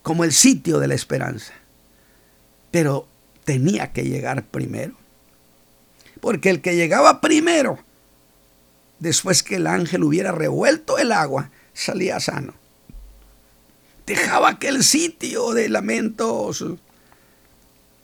como 0.02 0.24
el 0.24 0.32
sitio 0.32 0.80
de 0.80 0.88
la 0.88 0.94
esperanza. 0.94 1.52
Pero 2.72 3.06
tenía 3.44 3.92
que 3.92 4.02
llegar 4.02 4.44
primero. 4.44 4.94
Porque 6.20 6.50
el 6.50 6.60
que 6.60 6.74
llegaba 6.74 7.20
primero, 7.20 7.78
después 8.98 9.42
que 9.42 9.56
el 9.56 9.66
ángel 9.66 10.02
hubiera 10.02 10.32
revuelto 10.32 10.98
el 10.98 11.12
agua, 11.12 11.50
salía 11.72 12.18
sano. 12.18 12.54
Dejaba 14.06 14.50
aquel 14.50 14.82
sitio 14.82 15.52
de 15.52 15.68
lamentos 15.68 16.64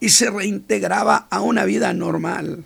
y 0.00 0.09
se 0.11 0.31
reintegraba 0.31 1.26
a 1.31 1.40
una 1.40 1.64
vida 1.64 1.93
normal. 1.93 2.64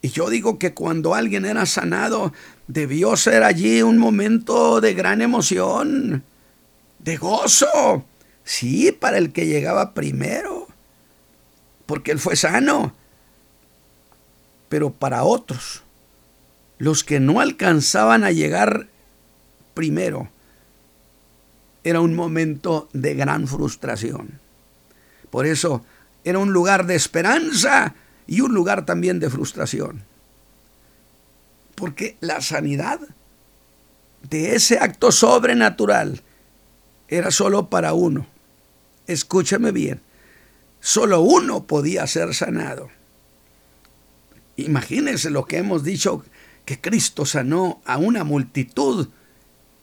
Y 0.00 0.10
yo 0.10 0.30
digo 0.30 0.58
que 0.58 0.74
cuando 0.74 1.14
alguien 1.14 1.44
era 1.44 1.66
sanado, 1.66 2.32
debió 2.66 3.16
ser 3.16 3.42
allí 3.42 3.82
un 3.82 3.98
momento 3.98 4.80
de 4.80 4.94
gran 4.94 5.22
emoción, 5.22 6.22
de 6.98 7.16
gozo. 7.16 8.04
Sí, 8.44 8.92
para 8.92 9.18
el 9.18 9.32
que 9.32 9.46
llegaba 9.46 9.94
primero, 9.94 10.68
porque 11.86 12.12
él 12.12 12.18
fue 12.18 12.36
sano. 12.36 12.94
Pero 14.68 14.90
para 14.90 15.24
otros, 15.24 15.82
los 16.78 17.02
que 17.02 17.18
no 17.18 17.40
alcanzaban 17.40 18.22
a 18.22 18.30
llegar 18.30 18.86
primero, 19.74 20.28
era 21.88 22.00
un 22.00 22.14
momento 22.14 22.88
de 22.92 23.14
gran 23.14 23.48
frustración. 23.48 24.40
Por 25.30 25.46
eso 25.46 25.84
era 26.22 26.38
un 26.38 26.52
lugar 26.52 26.86
de 26.86 26.94
esperanza 26.94 27.94
y 28.26 28.42
un 28.42 28.52
lugar 28.52 28.84
también 28.84 29.20
de 29.20 29.30
frustración. 29.30 30.04
Porque 31.74 32.18
la 32.20 32.42
sanidad 32.42 33.00
de 34.28 34.54
ese 34.54 34.78
acto 34.78 35.12
sobrenatural 35.12 36.22
era 37.08 37.30
solo 37.30 37.70
para 37.70 37.94
uno. 37.94 38.26
Escúchame 39.06 39.70
bien, 39.70 40.02
solo 40.80 41.22
uno 41.22 41.64
podía 41.64 42.06
ser 42.06 42.34
sanado. 42.34 42.90
Imagínense 44.56 45.30
lo 45.30 45.46
que 45.46 45.56
hemos 45.56 45.84
dicho, 45.84 46.22
que 46.66 46.78
Cristo 46.78 47.24
sanó 47.24 47.80
a 47.86 47.96
una 47.96 48.24
multitud, 48.24 49.08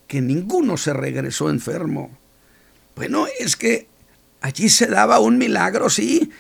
que 0.08 0.22
ninguno 0.22 0.78
se 0.78 0.94
regresó 0.94 1.50
enfermo. 1.50 2.18
Bueno, 2.96 3.28
es 3.40 3.56
que 3.56 3.88
allí 4.42 4.70
se 4.70 4.88
daba 4.88 5.20
un 5.20 5.38
milagro, 5.38 5.90
sí, 5.90 6.32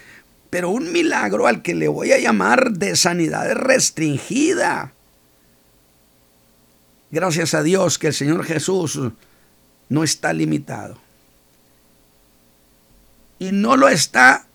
pero 0.50 0.69
un 0.69 0.91
milagro 0.91 1.48
al 1.48 1.62
que 1.62 1.75
le 1.75 1.88
voy 1.88 2.12
a 2.12 2.19
llamar 2.19 2.72
de 2.72 2.95
sanidad 2.95 3.51
restringida. 3.53 4.93
Gracias 7.12 7.53
a 7.53 7.63
Dios 7.63 7.98
que 7.98 8.07
el 8.07 8.13
Señor 8.13 8.43
Jesús 8.45 9.00
no 9.89 10.03
está 10.03 10.34
limitado. 10.34 10.98
Y 13.39 13.51
no 13.51 13.75
lo 13.75 13.89
está, 13.89 14.45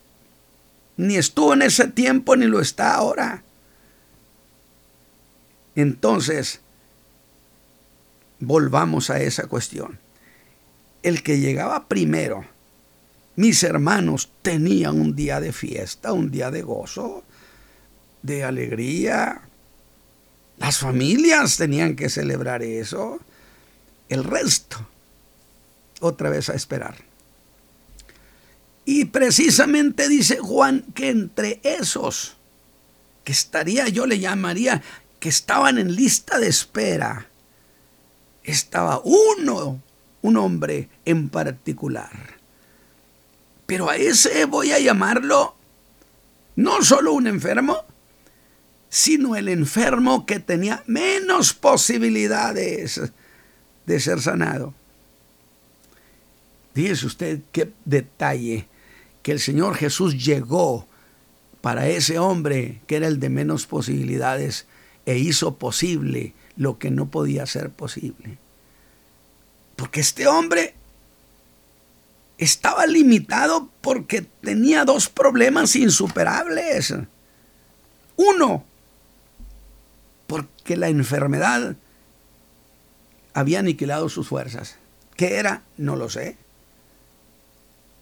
ni 0.96 1.16
estuvo 1.16 1.52
en 1.54 1.62
ese 1.62 1.86
tiempo, 1.88 2.36
ni 2.36 2.46
lo 2.46 2.60
está 2.60 2.94
ahora. 2.94 3.42
Entonces, 5.74 6.60
volvamos 8.40 9.10
a 9.10 9.20
esa 9.20 9.46
cuestión. 9.46 9.98
El 11.02 11.22
que 11.22 11.38
llegaba 11.38 11.86
primero, 11.86 12.44
mis 13.36 13.62
hermanos 13.62 14.30
tenían 14.42 15.00
un 15.00 15.14
día 15.14 15.40
de 15.40 15.52
fiesta, 15.52 16.12
un 16.12 16.30
día 16.30 16.50
de 16.50 16.62
gozo, 16.62 17.24
de 18.22 18.44
alegría. 18.44 19.42
Las 20.58 20.78
familias 20.78 21.56
tenían 21.56 21.96
que 21.96 22.10
celebrar 22.10 22.62
eso. 22.62 23.20
El 24.08 24.24
resto, 24.24 24.86
otra 26.00 26.28
vez 26.28 26.50
a 26.50 26.54
esperar. 26.54 26.96
Y 28.84 29.06
precisamente 29.06 30.08
dice 30.08 30.38
Juan 30.38 30.84
que 30.94 31.10
entre 31.10 31.60
esos, 31.62 32.36
que 33.24 33.32
estaría, 33.32 33.88
yo 33.88 34.04
le 34.06 34.18
llamaría, 34.18 34.82
que 35.20 35.28
estaban 35.28 35.78
en 35.78 35.94
lista 35.94 36.38
de 36.38 36.48
espera, 36.48 37.29
estaba 38.50 39.00
uno, 39.04 39.80
un 40.22 40.36
hombre 40.36 40.88
en 41.04 41.28
particular 41.28 42.40
pero 43.70 43.88
a 43.88 43.94
ese 43.94 44.46
voy 44.46 44.72
a 44.72 44.80
llamarlo 44.80 45.54
no 46.56 46.82
solo 46.82 47.12
un 47.12 47.28
enfermo, 47.28 47.84
sino 48.88 49.36
el 49.36 49.48
enfermo 49.48 50.26
que 50.26 50.40
tenía 50.40 50.82
menos 50.88 51.54
posibilidades 51.54 53.00
de 53.86 54.00
ser 54.00 54.20
sanado. 54.20 54.74
Fíjese 56.74 57.06
usted 57.06 57.40
qué 57.52 57.70
detalle 57.84 58.66
que 59.22 59.30
el 59.30 59.38
Señor 59.38 59.76
Jesús 59.76 60.20
llegó 60.20 60.88
para 61.60 61.86
ese 61.86 62.18
hombre 62.18 62.80
que 62.88 62.96
era 62.96 63.06
el 63.06 63.20
de 63.20 63.28
menos 63.28 63.66
posibilidades 63.66 64.66
e 65.06 65.16
hizo 65.16 65.58
posible 65.58 66.34
lo 66.60 66.78
que 66.78 66.90
no 66.90 67.10
podía 67.10 67.46
ser 67.46 67.70
posible. 67.70 68.36
Porque 69.76 70.00
este 70.00 70.26
hombre 70.26 70.74
estaba 72.36 72.86
limitado 72.86 73.70
porque 73.80 74.26
tenía 74.42 74.84
dos 74.84 75.08
problemas 75.08 75.74
insuperables. 75.74 76.92
Uno, 78.16 78.62
porque 80.26 80.76
la 80.76 80.88
enfermedad 80.88 81.76
había 83.32 83.60
aniquilado 83.60 84.10
sus 84.10 84.28
fuerzas. 84.28 84.76
¿Qué 85.16 85.36
era? 85.36 85.62
No 85.78 85.96
lo 85.96 86.10
sé. 86.10 86.36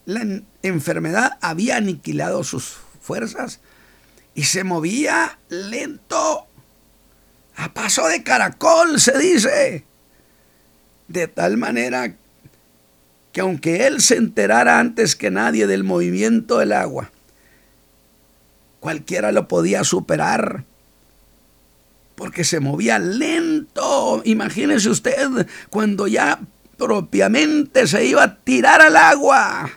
La 0.05 0.27
enfermedad 0.63 1.39
había 1.43 1.77
aniquilado 1.77 2.43
sus 2.43 2.77
fuerzas 3.01 3.61
y 4.35 4.43
se 4.43 4.65
movía 4.65 5.39
lento, 5.49 6.48
a 7.59 7.75
paso 7.75 8.07
de 8.07 8.23
caracol, 8.23 9.01
se 9.01 9.19
dice. 9.19 9.85
De 11.09 11.27
tal 11.27 11.57
manera 11.57 12.15
que 13.33 13.41
aunque 13.41 13.87
él 13.87 14.01
se 14.01 14.17
enterara 14.17 14.79
antes 14.79 15.17
que 15.17 15.31
nadie 15.31 15.67
del 15.67 15.85
movimiento 15.85 16.59
del 16.59 16.73
agua, 16.73 17.11
cualquiera 18.81 19.33
lo 19.33 19.49
podía 19.49 19.85
superar 19.85 20.65
porque 22.15 22.43
se 22.45 22.61
movía 22.61 22.99
lento. 22.99 24.23
Imagínese 24.25 24.91
usted 24.91 25.47
cuando 25.71 26.09
ya 26.09 26.41
propiamente 26.77 27.87
se 27.87 28.05
iba 28.05 28.23
a 28.25 28.37
tirar 28.37 28.81
al 28.83 28.97
agua. 28.97 29.71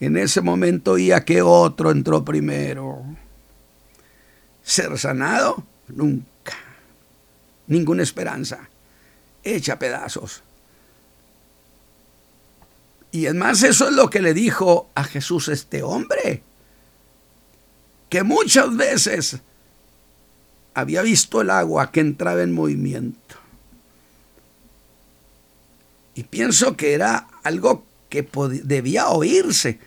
En 0.00 0.16
ese 0.16 0.40
momento 0.40 0.92
oía 0.92 1.24
que 1.24 1.42
otro 1.42 1.90
entró 1.90 2.24
primero. 2.24 3.02
Ser 4.62 4.98
sanado, 4.98 5.62
nunca. 5.88 6.37
Ninguna 7.68 8.02
esperanza. 8.02 8.68
Hecha 9.44 9.78
pedazos. 9.78 10.42
Y 13.10 13.26
es 13.26 13.34
más, 13.34 13.62
eso 13.62 13.88
es 13.88 13.94
lo 13.94 14.10
que 14.10 14.20
le 14.20 14.34
dijo 14.34 14.90
a 14.94 15.04
Jesús 15.04 15.48
este 15.48 15.82
hombre, 15.82 16.42
que 18.10 18.22
muchas 18.22 18.76
veces 18.76 19.38
había 20.74 21.02
visto 21.02 21.40
el 21.40 21.50
agua 21.50 21.90
que 21.90 22.00
entraba 22.00 22.42
en 22.42 22.52
movimiento. 22.52 23.36
Y 26.14 26.24
pienso 26.24 26.76
que 26.76 26.92
era 26.92 27.28
algo 27.42 27.84
que 28.08 28.28
debía 28.64 29.08
oírse. 29.08 29.78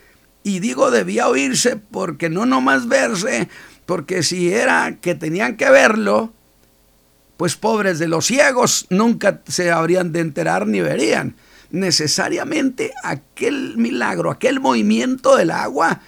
Y 0.44 0.60
digo 0.60 0.90
debía 0.90 1.28
oírse 1.28 1.76
porque 1.76 2.30
no 2.30 2.46
nomás 2.46 2.88
verse, 2.88 3.50
porque 3.86 4.24
si 4.24 4.52
era 4.52 4.98
que 5.00 5.14
tenían 5.14 5.58
que 5.58 5.70
verlo, 5.70 6.34
pues 7.42 7.56
pobres 7.56 7.98
de 7.98 8.08
los 8.08 8.28
ciegos 8.28 8.86
nunca 8.92 9.42
se 9.48 9.72
habrían 9.72 10.12
de 10.12 10.20
enterar 10.20 10.68
ni 10.68 10.80
verían 10.80 11.36
necesariamente 11.72 12.94
aquel 13.04 13.78
milagro, 13.78 14.30
aquel 14.30 14.60
movimiento 14.60 15.36
del 15.36 15.50
agua, 15.50 16.02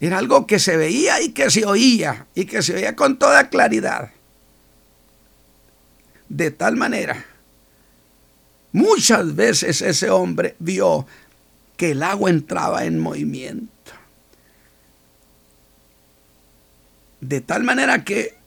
era 0.00 0.18
algo 0.18 0.44
que 0.44 0.58
se 0.58 0.76
veía 0.76 1.22
y 1.22 1.28
que 1.28 1.52
se 1.52 1.64
oía, 1.64 2.26
y 2.34 2.46
que 2.46 2.62
se 2.62 2.74
oía 2.74 2.96
con 2.96 3.16
toda 3.16 3.48
claridad. 3.48 4.10
De 6.28 6.50
tal 6.50 6.74
manera, 6.74 7.26
muchas 8.72 9.36
veces 9.36 9.82
ese 9.82 10.10
hombre 10.10 10.56
vio 10.58 11.06
que 11.76 11.92
el 11.92 12.02
agua 12.02 12.28
entraba 12.28 12.86
en 12.86 12.98
movimiento. 12.98 13.92
De 17.20 17.40
tal 17.40 17.62
manera 17.62 18.02
que 18.02 18.41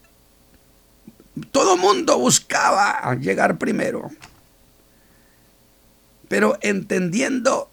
todo 1.51 1.77
mundo 1.77 2.17
buscaba 2.17 3.15
llegar 3.15 3.57
primero. 3.57 4.09
Pero 6.27 6.57
entendiendo 6.61 7.69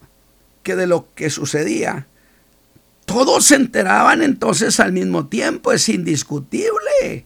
que 0.63 0.75
de 0.75 0.87
lo 0.87 1.13
que 1.15 1.29
sucedía, 1.29 2.07
todos 3.05 3.45
se 3.45 3.55
enteraban 3.55 4.21
entonces 4.21 4.79
al 4.79 4.93
mismo 4.93 5.27
tiempo, 5.27 5.71
es 5.71 5.89
indiscutible. 5.89 7.25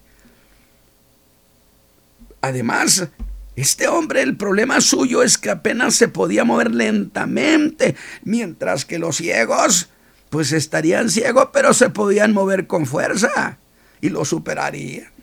Además, 2.42 3.10
este 3.56 3.88
hombre, 3.88 4.22
el 4.22 4.38
problema 4.38 4.82
suyo 4.82 5.24
es 5.24 5.38
que 5.38 5.50
apenas 5.50 5.96
se 5.96 6.08
podía 6.08 6.44
mover 6.44 6.72
lentamente, 6.72 7.96
mientras 8.24 8.86
que 8.86 9.00
los 9.00 9.18
ciegos, 9.18 9.90
pues 10.30 10.52
estarían 10.52 11.10
ciegos, 11.10 11.50
pero 11.52 11.74
se 11.74 11.90
podían 11.90 12.34
mover 12.34 12.68
con 12.68 12.86
fuerza 12.86 13.58
y 14.02 14.10
lo 14.10 14.26
superarían. 14.26 15.17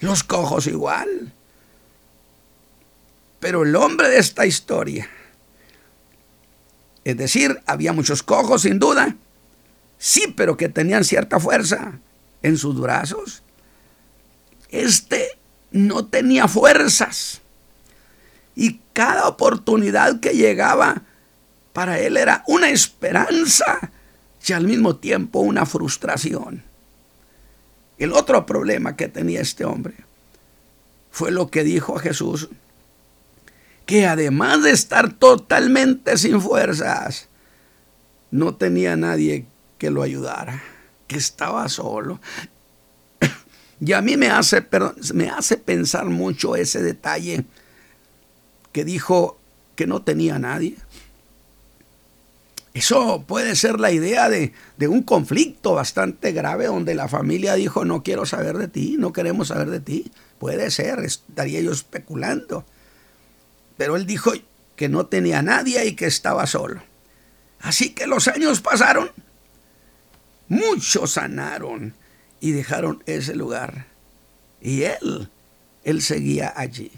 Los 0.00 0.24
cojos 0.24 0.66
igual. 0.66 1.32
Pero 3.38 3.62
el 3.62 3.74
hombre 3.76 4.08
de 4.08 4.18
esta 4.18 4.46
historia, 4.46 5.08
es 7.04 7.16
decir, 7.16 7.62
había 7.66 7.92
muchos 7.92 8.22
cojos 8.22 8.62
sin 8.62 8.78
duda, 8.78 9.16
sí, 9.98 10.34
pero 10.36 10.56
que 10.56 10.68
tenían 10.68 11.04
cierta 11.04 11.40
fuerza 11.40 11.98
en 12.42 12.58
sus 12.58 12.78
brazos. 12.78 13.42
Este 14.68 15.38
no 15.70 16.06
tenía 16.06 16.48
fuerzas. 16.48 17.40
Y 18.54 18.80
cada 18.92 19.26
oportunidad 19.28 20.20
que 20.20 20.34
llegaba 20.34 21.02
para 21.72 21.98
él 21.98 22.16
era 22.16 22.44
una 22.46 22.68
esperanza 22.70 23.90
y 24.46 24.52
al 24.52 24.66
mismo 24.66 24.96
tiempo 24.96 25.40
una 25.40 25.64
frustración. 25.64 26.69
El 28.00 28.14
otro 28.14 28.46
problema 28.46 28.96
que 28.96 29.08
tenía 29.08 29.42
este 29.42 29.66
hombre 29.66 29.94
fue 31.10 31.30
lo 31.30 31.50
que 31.50 31.62
dijo 31.62 31.98
a 31.98 32.00
Jesús, 32.00 32.48
que 33.84 34.06
además 34.06 34.62
de 34.62 34.70
estar 34.70 35.12
totalmente 35.12 36.16
sin 36.16 36.40
fuerzas, 36.40 37.28
no 38.30 38.54
tenía 38.54 38.96
nadie 38.96 39.44
que 39.76 39.90
lo 39.90 40.02
ayudara, 40.02 40.62
que 41.06 41.16
estaba 41.16 41.68
solo. 41.68 42.20
Y 43.82 43.92
a 43.94 44.02
mí 44.02 44.16
me 44.18 44.28
hace, 44.28 44.66
me 45.14 45.30
hace 45.30 45.56
pensar 45.56 46.04
mucho 46.06 46.54
ese 46.54 46.82
detalle 46.82 47.44
que 48.72 48.84
dijo 48.84 49.38
que 49.74 49.86
no 49.86 50.02
tenía 50.02 50.38
nadie. 50.38 50.76
Eso 52.72 53.24
puede 53.26 53.56
ser 53.56 53.80
la 53.80 53.90
idea 53.90 54.28
de, 54.28 54.52
de, 54.76 54.88
un 54.88 55.02
conflicto 55.02 55.74
bastante 55.74 56.30
grave 56.30 56.66
donde 56.66 56.94
la 56.94 57.08
familia 57.08 57.54
dijo 57.54 57.84
no 57.84 58.04
quiero 58.04 58.26
saber 58.26 58.58
de 58.58 58.68
ti, 58.68 58.96
no 58.98 59.12
queremos 59.12 59.48
saber 59.48 59.70
de 59.70 59.80
ti. 59.80 60.12
Puede 60.38 60.70
ser, 60.70 61.00
estaría 61.00 61.60
yo 61.60 61.72
especulando. 61.72 62.64
Pero 63.76 63.96
él 63.96 64.06
dijo 64.06 64.32
que 64.76 64.88
no 64.88 65.06
tenía 65.06 65.42
nadie 65.42 65.84
y 65.84 65.96
que 65.96 66.06
estaba 66.06 66.46
solo. 66.46 66.82
Así 67.60 67.90
que 67.90 68.06
los 68.06 68.28
años 68.28 68.60
pasaron, 68.60 69.10
muchos 70.48 71.12
sanaron 71.12 71.94
y 72.40 72.52
dejaron 72.52 73.02
ese 73.06 73.34
lugar. 73.34 73.86
Y 74.60 74.84
él, 74.84 75.28
él 75.84 76.02
seguía 76.02 76.52
allí. 76.56 76.92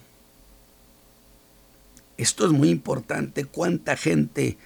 Esto 2.17 2.47
es 2.47 2.53
muy 2.53 2.69
importante. 2.69 3.45
¿Cuánta 3.45 3.97
gente, 3.97 4.59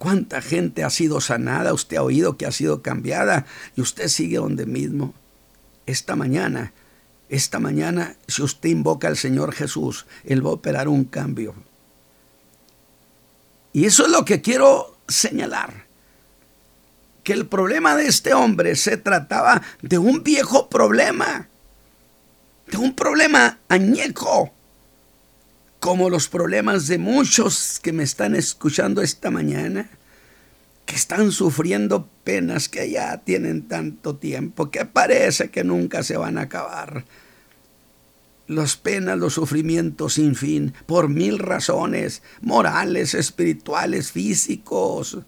cuánta 0.00 0.40
gente 0.40 0.82
ha 0.82 0.88
sido 0.88 1.20
sanada? 1.20 1.74
Usted 1.74 1.98
ha 1.98 2.02
oído 2.02 2.38
que 2.38 2.46
ha 2.46 2.52
sido 2.52 2.80
cambiada 2.80 3.44
y 3.76 3.82
usted 3.82 4.08
sigue 4.08 4.38
donde 4.38 4.64
mismo. 4.64 5.12
Esta 5.84 6.16
mañana, 6.16 6.72
esta 7.28 7.60
mañana, 7.60 8.16
si 8.26 8.42
usted 8.42 8.70
invoca 8.70 9.08
al 9.08 9.18
Señor 9.18 9.52
Jesús, 9.52 10.06
Él 10.24 10.44
va 10.44 10.50
a 10.50 10.54
operar 10.54 10.88
un 10.88 11.04
cambio. 11.04 11.54
Y 13.74 13.84
eso 13.84 14.06
es 14.06 14.10
lo 14.10 14.24
que 14.24 14.40
quiero 14.40 14.96
señalar. 15.06 15.84
Que 17.22 17.34
el 17.34 17.46
problema 17.46 17.94
de 17.94 18.06
este 18.06 18.32
hombre 18.32 18.76
se 18.76 18.96
trataba 18.96 19.60
de 19.82 19.98
un 19.98 20.24
viejo 20.24 20.70
problema. 20.70 21.48
De 22.68 22.78
un 22.78 22.96
problema 22.96 23.58
añejo 23.68 24.50
como 25.80 26.10
los 26.10 26.28
problemas 26.28 26.86
de 26.86 26.98
muchos 26.98 27.80
que 27.82 27.92
me 27.92 28.02
están 28.02 28.34
escuchando 28.34 29.00
esta 29.00 29.30
mañana, 29.30 29.88
que 30.84 30.94
están 30.94 31.32
sufriendo 31.32 32.06
penas 32.22 32.68
que 32.68 32.90
ya 32.90 33.16
tienen 33.18 33.66
tanto 33.66 34.16
tiempo, 34.16 34.70
que 34.70 34.84
parece 34.84 35.50
que 35.50 35.64
nunca 35.64 36.02
se 36.02 36.18
van 36.18 36.36
a 36.36 36.42
acabar. 36.42 37.04
Las 38.46 38.76
penas, 38.76 39.18
los 39.18 39.34
sufrimientos 39.34 40.14
sin 40.14 40.34
fin, 40.34 40.74
por 40.84 41.08
mil 41.08 41.38
razones, 41.38 42.22
morales, 42.42 43.14
espirituales, 43.14 44.12
físicos. 44.12 45.18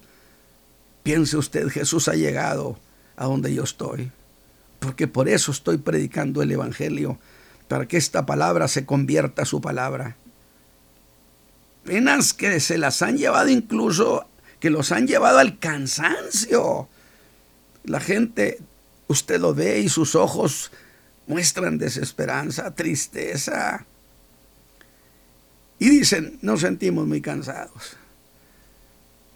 Piense 1.01 1.35
usted, 1.35 1.69
Jesús 1.69 2.07
ha 2.07 2.13
llegado 2.13 2.77
a 3.15 3.25
donde 3.25 3.53
yo 3.55 3.63
estoy, 3.63 4.11
porque 4.79 5.07
por 5.07 5.27
eso 5.29 5.51
estoy 5.51 5.77
predicando 5.77 6.43
el 6.43 6.51
Evangelio, 6.51 7.17
para 7.67 7.87
que 7.87 7.97
esta 7.97 8.27
palabra 8.27 8.67
se 8.67 8.85
convierta 8.85 9.43
a 9.43 9.45
su 9.45 9.59
palabra 9.59 10.17
penas 11.83 12.33
que 12.33 12.59
se 12.59 12.77
las 12.77 13.01
han 13.01 13.17
llevado 13.17 13.49
incluso, 13.49 14.25
que 14.59 14.69
los 14.69 14.91
han 14.91 15.07
llevado 15.07 15.39
al 15.39 15.59
cansancio. 15.59 16.87
La 17.83 17.99
gente, 17.99 18.59
usted 19.07 19.39
lo 19.39 19.53
ve 19.53 19.79
y 19.79 19.89
sus 19.89 20.15
ojos 20.15 20.71
muestran 21.27 21.77
desesperanza, 21.77 22.73
tristeza. 22.73 23.85
Y 25.79 25.89
dicen, 25.89 26.39
nos 26.41 26.61
sentimos 26.61 27.07
muy 27.07 27.21
cansados. 27.21 27.97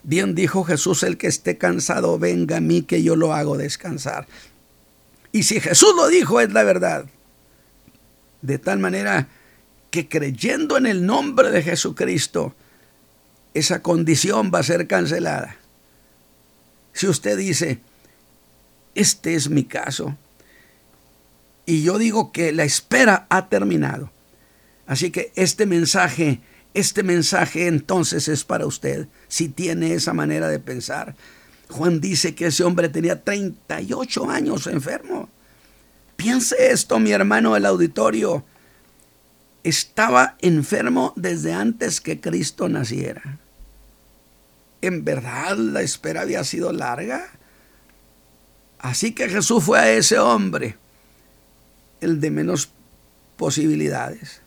Bien 0.02 0.34
dijo 0.34 0.64
Jesús, 0.64 1.02
el 1.02 1.18
que 1.18 1.26
esté 1.26 1.58
cansado, 1.58 2.18
venga 2.18 2.56
a 2.56 2.60
mí 2.60 2.82
que 2.82 3.02
yo 3.02 3.16
lo 3.16 3.34
hago 3.34 3.58
descansar. 3.58 4.26
Y 5.32 5.42
si 5.42 5.60
Jesús 5.60 5.92
lo 5.94 6.08
dijo, 6.08 6.40
es 6.40 6.52
la 6.52 6.62
verdad. 6.62 7.04
De 8.40 8.58
tal 8.58 8.78
manera 8.78 9.28
que 9.90 10.08
creyendo 10.08 10.76
en 10.76 10.86
el 10.86 11.06
nombre 11.06 11.50
de 11.50 11.62
Jesucristo, 11.62 12.54
esa 13.54 13.82
condición 13.82 14.50
va 14.54 14.60
a 14.60 14.64
ser 14.64 14.86
cancelada. 14.86 15.56
Si 16.92 17.06
usted 17.06 17.36
dice, 17.38 17.80
este 18.94 19.34
es 19.34 19.48
mi 19.48 19.64
caso, 19.64 20.16
y 21.64 21.82
yo 21.82 21.98
digo 21.98 22.32
que 22.32 22.52
la 22.52 22.64
espera 22.64 23.26
ha 23.30 23.48
terminado, 23.48 24.10
así 24.86 25.10
que 25.10 25.32
este 25.36 25.66
mensaje, 25.66 26.40
este 26.74 27.02
mensaje 27.02 27.66
entonces 27.66 28.28
es 28.28 28.44
para 28.44 28.66
usted, 28.66 29.06
si 29.28 29.48
tiene 29.48 29.94
esa 29.94 30.12
manera 30.12 30.48
de 30.48 30.58
pensar. 30.58 31.14
Juan 31.70 32.00
dice 32.00 32.34
que 32.34 32.46
ese 32.46 32.64
hombre 32.64 32.88
tenía 32.88 33.22
38 33.22 34.30
años 34.30 34.66
enfermo. 34.66 35.28
Piense 36.16 36.72
esto, 36.72 36.98
mi 36.98 37.12
hermano 37.12 37.54
del 37.54 37.66
auditorio 37.66 38.44
estaba 39.68 40.36
enfermo 40.40 41.12
desde 41.16 41.52
antes 41.52 42.00
que 42.00 42.20
Cristo 42.20 42.68
naciera. 42.68 43.38
¿En 44.80 45.04
verdad 45.04 45.56
la 45.56 45.82
espera 45.82 46.22
había 46.22 46.44
sido 46.44 46.72
larga? 46.72 47.26
Así 48.78 49.12
que 49.12 49.28
Jesús 49.28 49.64
fue 49.64 49.78
a 49.78 49.90
ese 49.90 50.18
hombre, 50.18 50.76
el 52.00 52.20
de 52.20 52.30
menos 52.30 52.70
posibilidades. 53.36 54.40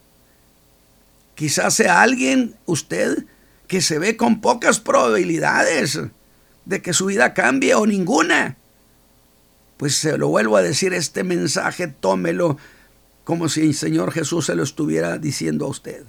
Quizás 1.35 1.73
sea 1.73 2.01
alguien, 2.01 2.55
usted, 2.65 3.25
que 3.67 3.81
se 3.81 3.99
ve 3.99 4.15
con 4.15 4.41
pocas 4.41 4.79
probabilidades 4.79 5.99
de 6.65 6.81
que 6.81 6.93
su 6.93 7.07
vida 7.07 7.33
cambie 7.33 7.75
o 7.75 7.85
ninguna. 7.85 8.57
Pues 9.77 9.95
se 9.95 10.17
lo 10.17 10.27
vuelvo 10.27 10.57
a 10.57 10.61
decir, 10.61 10.93
este 10.93 11.23
mensaje 11.23 11.87
tómelo 11.87 12.57
como 13.23 13.49
si 13.49 13.61
el 13.61 13.75
Señor 13.75 14.11
Jesús 14.11 14.47
se 14.47 14.55
lo 14.55 14.63
estuviera 14.63 15.17
diciendo 15.17 15.65
a 15.65 15.69
usted. 15.69 16.03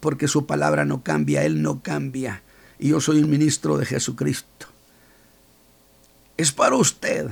Porque 0.00 0.28
su 0.28 0.46
palabra 0.46 0.84
no 0.84 1.02
cambia, 1.02 1.44
Él 1.44 1.62
no 1.62 1.82
cambia. 1.82 2.42
Y 2.78 2.88
yo 2.88 3.00
soy 3.00 3.22
un 3.22 3.30
ministro 3.30 3.78
de 3.78 3.86
Jesucristo. 3.86 4.66
Es 6.36 6.52
para 6.52 6.76
usted. 6.76 7.28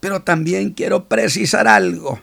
Pero 0.00 0.22
también 0.22 0.72
quiero 0.72 1.06
precisar 1.06 1.66
algo. 1.66 2.20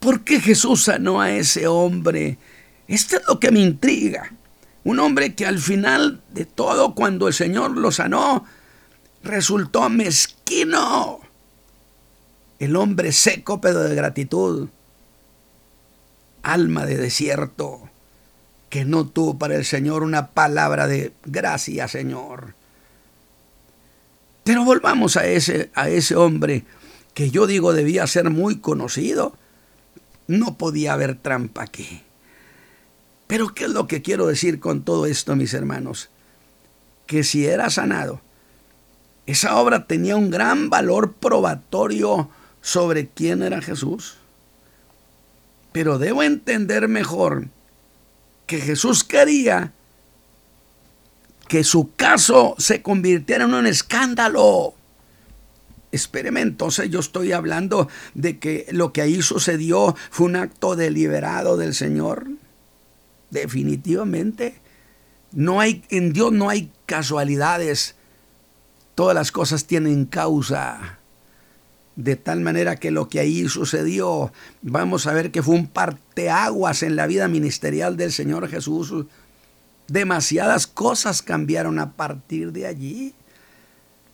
¿Por 0.00 0.24
qué 0.24 0.40
Jesús 0.40 0.84
sanó 0.84 1.20
a 1.20 1.30
ese 1.30 1.68
hombre? 1.68 2.38
Esto 2.88 3.16
es 3.16 3.22
lo 3.28 3.38
que 3.38 3.52
me 3.52 3.60
intriga. 3.60 4.32
Un 4.84 4.98
hombre 4.98 5.34
que 5.34 5.46
al 5.46 5.60
final 5.60 6.20
de 6.30 6.44
todo, 6.44 6.94
cuando 6.94 7.28
el 7.28 7.34
Señor 7.34 7.76
lo 7.78 7.92
sanó, 7.92 8.44
resultó 9.22 9.88
mezquino 9.88 11.21
el 12.62 12.76
hombre 12.76 13.10
seco 13.10 13.60
pero 13.60 13.80
de 13.80 13.92
gratitud, 13.96 14.68
alma 16.44 16.86
de 16.86 16.96
desierto, 16.96 17.90
que 18.70 18.84
no 18.84 19.08
tuvo 19.08 19.36
para 19.36 19.56
el 19.56 19.64
Señor 19.64 20.04
una 20.04 20.28
palabra 20.28 20.86
de 20.86 21.12
gracia, 21.24 21.88
Señor. 21.88 22.54
Pero 24.44 24.64
volvamos 24.64 25.16
a 25.16 25.26
ese, 25.26 25.72
a 25.74 25.88
ese 25.88 26.14
hombre 26.14 26.64
que 27.14 27.32
yo 27.32 27.48
digo 27.48 27.72
debía 27.72 28.06
ser 28.06 28.30
muy 28.30 28.60
conocido. 28.60 29.36
No 30.28 30.56
podía 30.56 30.92
haber 30.92 31.16
trampa 31.16 31.64
aquí. 31.64 32.02
Pero 33.26 33.48
¿qué 33.48 33.64
es 33.64 33.70
lo 33.70 33.88
que 33.88 34.02
quiero 34.02 34.28
decir 34.28 34.60
con 34.60 34.84
todo 34.84 35.06
esto, 35.06 35.34
mis 35.34 35.52
hermanos? 35.52 36.10
Que 37.06 37.24
si 37.24 37.44
era 37.44 37.70
sanado, 37.70 38.20
esa 39.26 39.56
obra 39.56 39.88
tenía 39.88 40.14
un 40.14 40.30
gran 40.30 40.70
valor 40.70 41.14
probatorio 41.14 42.30
sobre 42.62 43.08
quién 43.08 43.42
era 43.42 43.60
Jesús. 43.60 44.16
Pero 45.72 45.98
debo 45.98 46.22
entender 46.22 46.88
mejor 46.88 47.48
que 48.46 48.60
Jesús 48.60 49.04
quería 49.04 49.72
que 51.48 51.64
su 51.64 51.94
caso 51.96 52.54
se 52.56 52.80
convirtiera 52.80 53.44
en 53.44 53.52
un 53.52 53.66
escándalo. 53.66 54.74
Espéreme, 55.90 56.40
entonces 56.40 56.88
yo 56.88 57.00
estoy 57.00 57.32
hablando 57.32 57.88
de 58.14 58.38
que 58.38 58.66
lo 58.70 58.94
que 58.94 59.02
ahí 59.02 59.20
sucedió 59.20 59.94
fue 60.10 60.26
un 60.26 60.36
acto 60.36 60.76
deliberado 60.76 61.58
del 61.58 61.74
Señor. 61.74 62.26
Definitivamente. 63.30 64.60
No 65.32 65.60
hay, 65.60 65.84
en 65.90 66.14
Dios 66.14 66.32
no 66.32 66.48
hay 66.48 66.70
casualidades. 66.86 67.96
Todas 68.94 69.14
las 69.14 69.32
cosas 69.32 69.66
tienen 69.66 70.06
causa. 70.06 71.00
De 71.96 72.16
tal 72.16 72.40
manera 72.40 72.76
que 72.76 72.90
lo 72.90 73.08
que 73.08 73.20
ahí 73.20 73.48
sucedió, 73.48 74.32
vamos 74.62 75.06
a 75.06 75.12
ver 75.12 75.30
que 75.30 75.42
fue 75.42 75.54
un 75.54 75.66
parteaguas 75.66 76.82
en 76.82 76.96
la 76.96 77.06
vida 77.06 77.28
ministerial 77.28 77.96
del 77.96 78.12
Señor 78.12 78.48
Jesús. 78.48 79.06
Demasiadas 79.88 80.66
cosas 80.66 81.20
cambiaron 81.20 81.78
a 81.78 81.92
partir 81.92 82.52
de 82.52 82.66
allí. 82.66 83.14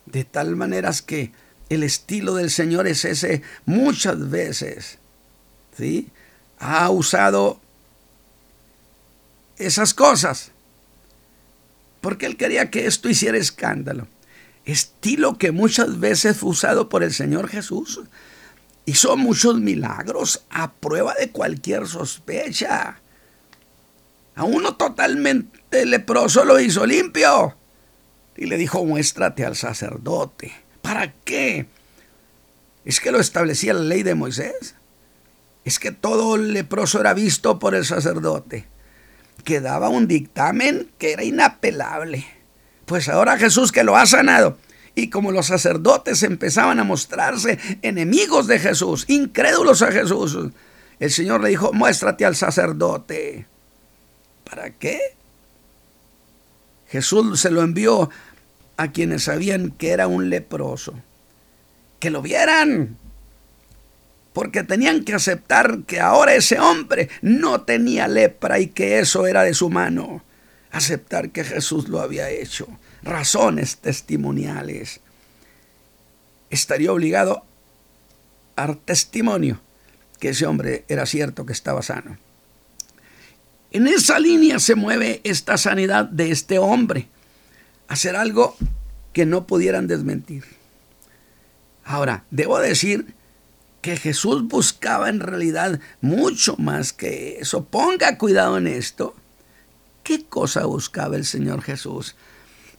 De 0.05 0.25
tal 0.25 0.55
manera 0.55 0.91
que 1.05 1.31
el 1.69 1.83
estilo 1.83 2.35
del 2.35 2.49
Señor 2.49 2.87
es 2.87 3.05
ese 3.05 3.43
muchas 3.65 4.29
veces. 4.29 4.97
¿sí? 5.77 6.09
Ha 6.59 6.89
usado 6.89 7.61
esas 9.57 9.93
cosas. 9.93 10.51
Porque 12.01 12.25
Él 12.25 12.37
quería 12.37 12.69
que 12.69 12.87
esto 12.87 13.07
hiciera 13.09 13.37
escándalo. 13.37 14.07
Estilo 14.71 15.37
que 15.37 15.51
muchas 15.51 15.99
veces 15.99 16.37
fue 16.37 16.51
usado 16.51 16.89
por 16.89 17.03
el 17.03 17.13
Señor 17.13 17.47
Jesús. 17.47 18.01
Hizo 18.85 19.15
muchos 19.17 19.59
milagros 19.59 20.43
a 20.49 20.71
prueba 20.71 21.13
de 21.13 21.31
cualquier 21.31 21.87
sospecha. 21.87 22.99
A 24.35 24.43
uno 24.43 24.75
totalmente 24.75 25.85
leproso 25.85 26.45
lo 26.45 26.59
hizo 26.59 26.85
limpio. 26.85 27.55
Y 28.37 28.45
le 28.45 28.57
dijo, 28.57 28.85
muéstrate 28.85 29.45
al 29.45 29.55
sacerdote. 29.55 30.53
¿Para 30.81 31.11
qué? 31.11 31.67
¿Es 32.85 32.99
que 32.99 33.11
lo 33.11 33.19
establecía 33.19 33.73
la 33.73 33.81
ley 33.81 34.03
de 34.03 34.15
Moisés? 34.15 34.75
¿Es 35.65 35.77
que 35.77 35.91
todo 35.91 36.37
leproso 36.37 37.01
era 37.01 37.13
visto 37.13 37.59
por 37.59 37.75
el 37.75 37.85
sacerdote? 37.85 38.65
Que 39.43 39.61
daba 39.61 39.89
un 39.89 40.07
dictamen 40.07 40.89
que 40.97 41.11
era 41.11 41.23
inapelable. 41.23 42.38
Pues 42.89 43.07
ahora 43.07 43.37
Jesús 43.37 43.71
que 43.71 43.83
lo 43.83 43.95
ha 43.95 44.07
sanado. 44.07 44.57
Y 44.95 45.11
como 45.11 45.31
los 45.31 45.45
sacerdotes 45.45 46.23
empezaban 46.23 46.79
a 46.79 46.83
mostrarse 46.83 47.59
enemigos 47.83 48.47
de 48.47 48.57
Jesús, 48.57 49.05
incrédulos 49.07 49.83
a 49.83 49.91
Jesús, 49.91 50.35
el 50.99 51.11
Señor 51.11 51.41
le 51.43 51.49
dijo, 51.49 51.71
muéstrate 51.71 52.25
al 52.25 52.35
sacerdote. 52.35 53.45
¿Para 54.43 54.71
qué? 54.71 54.99
Jesús 56.87 57.39
se 57.39 57.51
lo 57.51 57.61
envió 57.61 58.09
a 58.75 58.91
quienes 58.91 59.25
sabían 59.25 59.69
que 59.69 59.91
era 59.91 60.07
un 60.07 60.31
leproso. 60.31 60.95
Que 61.99 62.09
lo 62.09 62.23
vieran. 62.23 62.97
Porque 64.33 64.63
tenían 64.63 65.05
que 65.05 65.13
aceptar 65.13 65.81
que 65.85 65.99
ahora 65.99 66.33
ese 66.33 66.59
hombre 66.59 67.07
no 67.21 67.61
tenía 67.61 68.07
lepra 68.07 68.57
y 68.59 68.65
que 68.65 68.97
eso 68.97 69.27
era 69.27 69.43
de 69.43 69.53
su 69.53 69.69
mano. 69.69 70.23
Aceptar 70.71 71.31
que 71.31 71.43
Jesús 71.43 71.89
lo 71.89 71.99
había 71.99 72.29
hecho. 72.29 72.67
Razones 73.01 73.77
testimoniales. 73.77 74.99
Estaría 76.49 76.91
obligado 76.91 77.43
a 78.55 78.67
dar 78.67 78.75
testimonio 78.75 79.61
que 80.19 80.29
ese 80.29 80.45
hombre 80.45 80.85
era 80.87 81.05
cierto 81.05 81.45
que 81.45 81.53
estaba 81.53 81.81
sano. 81.81 82.17
En 83.71 83.87
esa 83.87 84.19
línea 84.19 84.59
se 84.59 84.75
mueve 84.75 85.21
esta 85.23 85.57
sanidad 85.57 86.05
de 86.05 86.31
este 86.31 86.59
hombre 86.59 87.07
hacer 87.87 88.15
algo 88.15 88.55
que 89.13 89.25
no 89.25 89.45
pudieran 89.45 89.87
desmentir. 89.87 90.43
Ahora, 91.83 92.23
debo 92.29 92.59
decir 92.59 93.13
que 93.81 93.97
Jesús 93.97 94.47
buscaba 94.47 95.09
en 95.09 95.19
realidad 95.19 95.79
mucho 96.01 96.55
más 96.57 96.93
que 96.93 97.39
eso. 97.39 97.65
Ponga 97.65 98.17
cuidado 98.17 98.57
en 98.57 98.67
esto. 98.67 99.15
¿Qué 100.03 100.25
cosa 100.25 100.65
buscaba 100.65 101.15
el 101.15 101.25
Señor 101.25 101.61
Jesús? 101.61 102.15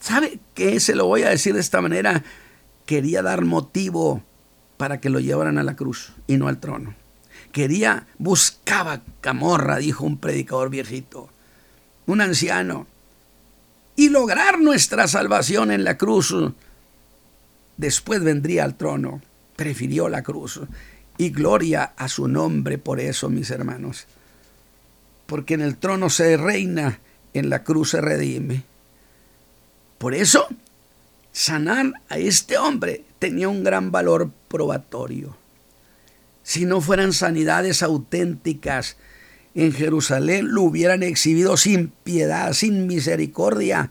¿Sabe 0.01 0.41
qué? 0.55 0.81
Se 0.81 0.95
lo 0.95 1.07
voy 1.07 1.23
a 1.23 1.31
decir 1.31 1.55
de 1.55 1.61
esta 1.61 1.81
manera. 1.81 2.25
Quería 2.87 3.23
dar 3.23 3.45
motivo 3.45 4.23
para 4.77 5.01
que 5.01 5.11
lo 5.11 5.21
llevaran 5.21 5.59
a 5.59 5.63
la 5.63 5.77
cruz 5.77 6.13
y 6.27 6.37
no 6.37 6.49
al 6.49 6.59
trono. 6.59 6.95
Quería, 7.53 8.07
buscaba 8.19 9.03
camorra, 9.21 9.77
dijo 9.77 10.05
un 10.05 10.19
predicador 10.19 10.71
viejito, 10.71 11.29
un 12.07 12.21
anciano 12.21 12.87
y 14.01 14.09
lograr 14.09 14.59
nuestra 14.59 15.07
salvación 15.09 15.71
en 15.71 15.85
la 15.85 15.99
cruz. 15.99 16.35
Después 17.77 18.23
vendría 18.23 18.65
al 18.65 18.75
trono. 18.75 19.21
Prefirió 19.57 20.09
la 20.09 20.23
cruz. 20.23 20.61
Y 21.19 21.29
gloria 21.29 21.93
a 21.99 22.09
su 22.09 22.27
nombre 22.27 22.79
por 22.79 22.99
eso, 22.99 23.29
mis 23.29 23.51
hermanos. 23.51 24.07
Porque 25.27 25.53
en 25.53 25.61
el 25.61 25.77
trono 25.77 26.09
se 26.09 26.39
reina, 26.39 27.01
en 27.35 27.51
la 27.51 27.65
cruz 27.65 27.91
se 27.91 28.01
redime. 28.01 28.65
Por 29.99 30.15
eso, 30.15 30.49
sanar 31.33 31.93
a 32.09 32.19
este 32.19 32.59
hombre 32.59 33.05
tenía 33.19 33.49
un 33.49 33.63
gran 33.63 33.93
valor 33.93 34.31
probatorio. 34.49 35.37
Si 36.43 36.65
no 36.65 36.81
fueran 36.81 37.13
sanidades 37.13 37.83
auténticas, 37.83 38.97
en 39.55 39.73
Jerusalén 39.73 40.53
lo 40.53 40.63
hubieran 40.63 41.03
exhibido 41.03 41.57
sin 41.57 41.89
piedad, 41.89 42.53
sin 42.53 42.87
misericordia. 42.87 43.91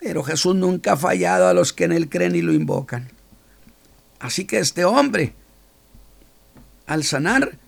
Pero 0.00 0.22
Jesús 0.22 0.54
nunca 0.54 0.92
ha 0.92 0.96
fallado 0.96 1.48
a 1.48 1.54
los 1.54 1.72
que 1.72 1.84
en 1.84 1.92
él 1.92 2.08
creen 2.08 2.36
y 2.36 2.42
lo 2.42 2.52
invocan. 2.52 3.10
Así 4.18 4.44
que 4.44 4.58
este 4.58 4.84
hombre, 4.84 5.34
al 6.86 7.04
sanar, 7.04 7.58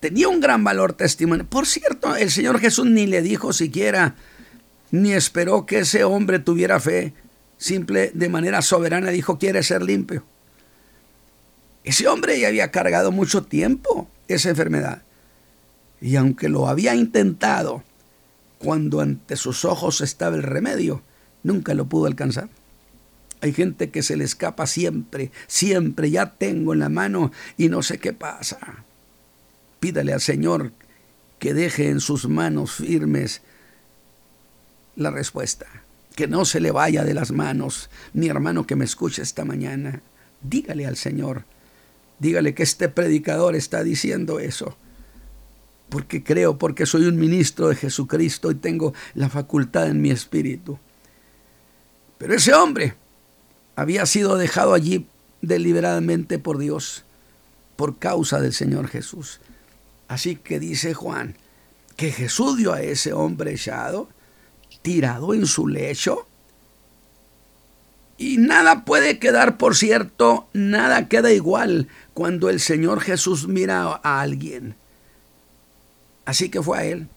tenía 0.00 0.28
un 0.28 0.40
gran 0.40 0.62
valor 0.64 0.92
testimonio. 0.92 1.46
Por 1.46 1.66
cierto, 1.66 2.14
el 2.16 2.30
Señor 2.30 2.60
Jesús 2.60 2.86
ni 2.86 3.06
le 3.06 3.22
dijo 3.22 3.52
siquiera, 3.52 4.16
ni 4.94 5.12
esperó 5.12 5.66
que 5.66 5.80
ese 5.80 6.04
hombre 6.04 6.38
tuviera 6.38 6.78
fe. 6.78 7.14
Simple, 7.58 8.12
de 8.14 8.28
manera 8.28 8.62
soberana, 8.62 9.10
dijo, 9.10 9.38
quiere 9.38 9.64
ser 9.64 9.82
limpio. 9.82 10.22
Ese 11.82 12.06
hombre 12.06 12.38
ya 12.38 12.46
había 12.46 12.70
cargado 12.70 13.10
mucho 13.10 13.42
tiempo 13.42 14.08
esa 14.28 14.50
enfermedad. 14.50 15.02
Y 16.00 16.14
aunque 16.14 16.48
lo 16.48 16.68
había 16.68 16.94
intentado, 16.94 17.82
cuando 18.58 19.00
ante 19.00 19.34
sus 19.34 19.64
ojos 19.64 20.00
estaba 20.00 20.36
el 20.36 20.44
remedio, 20.44 21.02
nunca 21.42 21.74
lo 21.74 21.86
pudo 21.86 22.06
alcanzar. 22.06 22.48
Hay 23.40 23.52
gente 23.52 23.90
que 23.90 24.04
se 24.04 24.16
le 24.16 24.22
escapa 24.22 24.68
siempre, 24.68 25.32
siempre, 25.48 26.10
ya 26.12 26.34
tengo 26.34 26.72
en 26.72 26.78
la 26.78 26.88
mano 26.88 27.32
y 27.56 27.68
no 27.68 27.82
sé 27.82 27.98
qué 27.98 28.12
pasa. 28.12 28.84
Pídale 29.80 30.12
al 30.12 30.20
Señor 30.20 30.70
que 31.40 31.52
deje 31.52 31.88
en 31.88 31.98
sus 31.98 32.28
manos 32.28 32.76
firmes 32.76 33.42
la 34.96 35.10
respuesta, 35.10 35.66
que 36.14 36.26
no 36.26 36.44
se 36.44 36.60
le 36.60 36.70
vaya 36.70 37.04
de 37.04 37.14
las 37.14 37.32
manos, 37.32 37.90
mi 38.12 38.28
hermano 38.28 38.66
que 38.66 38.76
me 38.76 38.84
escucha 38.84 39.22
esta 39.22 39.44
mañana. 39.44 40.02
Dígale 40.42 40.86
al 40.86 40.96
Señor, 40.96 41.44
dígale 42.18 42.54
que 42.54 42.62
este 42.62 42.88
predicador 42.88 43.56
está 43.56 43.82
diciendo 43.82 44.38
eso 44.40 44.76
porque 45.94 46.24
creo, 46.24 46.58
porque 46.58 46.86
soy 46.86 47.04
un 47.04 47.16
ministro 47.16 47.68
de 47.68 47.76
Jesucristo 47.76 48.50
y 48.50 48.56
tengo 48.56 48.94
la 49.14 49.28
facultad 49.28 49.86
en 49.86 50.00
mi 50.00 50.10
espíritu. 50.10 50.76
Pero 52.18 52.34
ese 52.34 52.52
hombre 52.52 52.94
había 53.76 54.04
sido 54.06 54.36
dejado 54.36 54.74
allí 54.74 55.06
deliberadamente 55.40 56.40
por 56.40 56.58
Dios, 56.58 57.04
por 57.76 57.98
causa 57.98 58.40
del 58.40 58.52
Señor 58.52 58.88
Jesús. 58.88 59.40
Así 60.08 60.34
que 60.34 60.58
dice 60.58 60.94
Juan, 60.94 61.36
que 61.96 62.10
Jesús 62.10 62.56
dio 62.56 62.72
a 62.72 62.82
ese 62.82 63.12
hombre 63.12 63.52
echado, 63.52 64.08
tirado 64.84 65.32
en 65.32 65.46
su 65.46 65.66
lecho, 65.66 66.28
y 68.18 68.36
nada 68.36 68.84
puede 68.84 69.18
quedar, 69.18 69.56
por 69.56 69.74
cierto, 69.74 70.46
nada 70.52 71.08
queda 71.08 71.32
igual 71.32 71.88
cuando 72.12 72.50
el 72.50 72.60
Señor 72.60 73.00
Jesús 73.00 73.48
mira 73.48 74.00
a 74.02 74.20
alguien. 74.20 74.76
Así 76.26 76.50
que 76.50 76.62
fue 76.62 76.78
a 76.78 76.84
él 76.84 77.08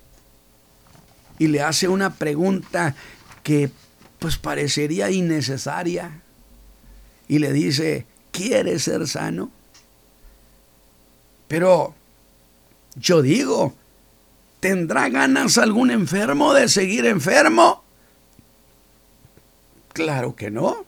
y 1.40 1.48
le 1.48 1.62
hace 1.62 1.88
una 1.88 2.16
pregunta 2.16 2.96
que 3.44 3.70
pues 4.20 4.38
parecería 4.38 5.12
innecesaria 5.12 6.22
y 7.28 7.40
le 7.40 7.52
dice, 7.52 8.06
¿quieres 8.32 8.84
ser 8.84 9.08
sano? 9.08 9.52
Pero 11.48 11.94
yo 12.96 13.22
digo 13.22 13.76
¿Tendrá 14.60 15.10
ganas 15.10 15.58
algún 15.58 15.92
enfermo 15.92 16.54
de 16.54 16.68
seguir 16.68 17.06
enfermo? 17.06 17.84
Claro 19.94 20.36
que 20.36 20.50
no. 20.50 20.86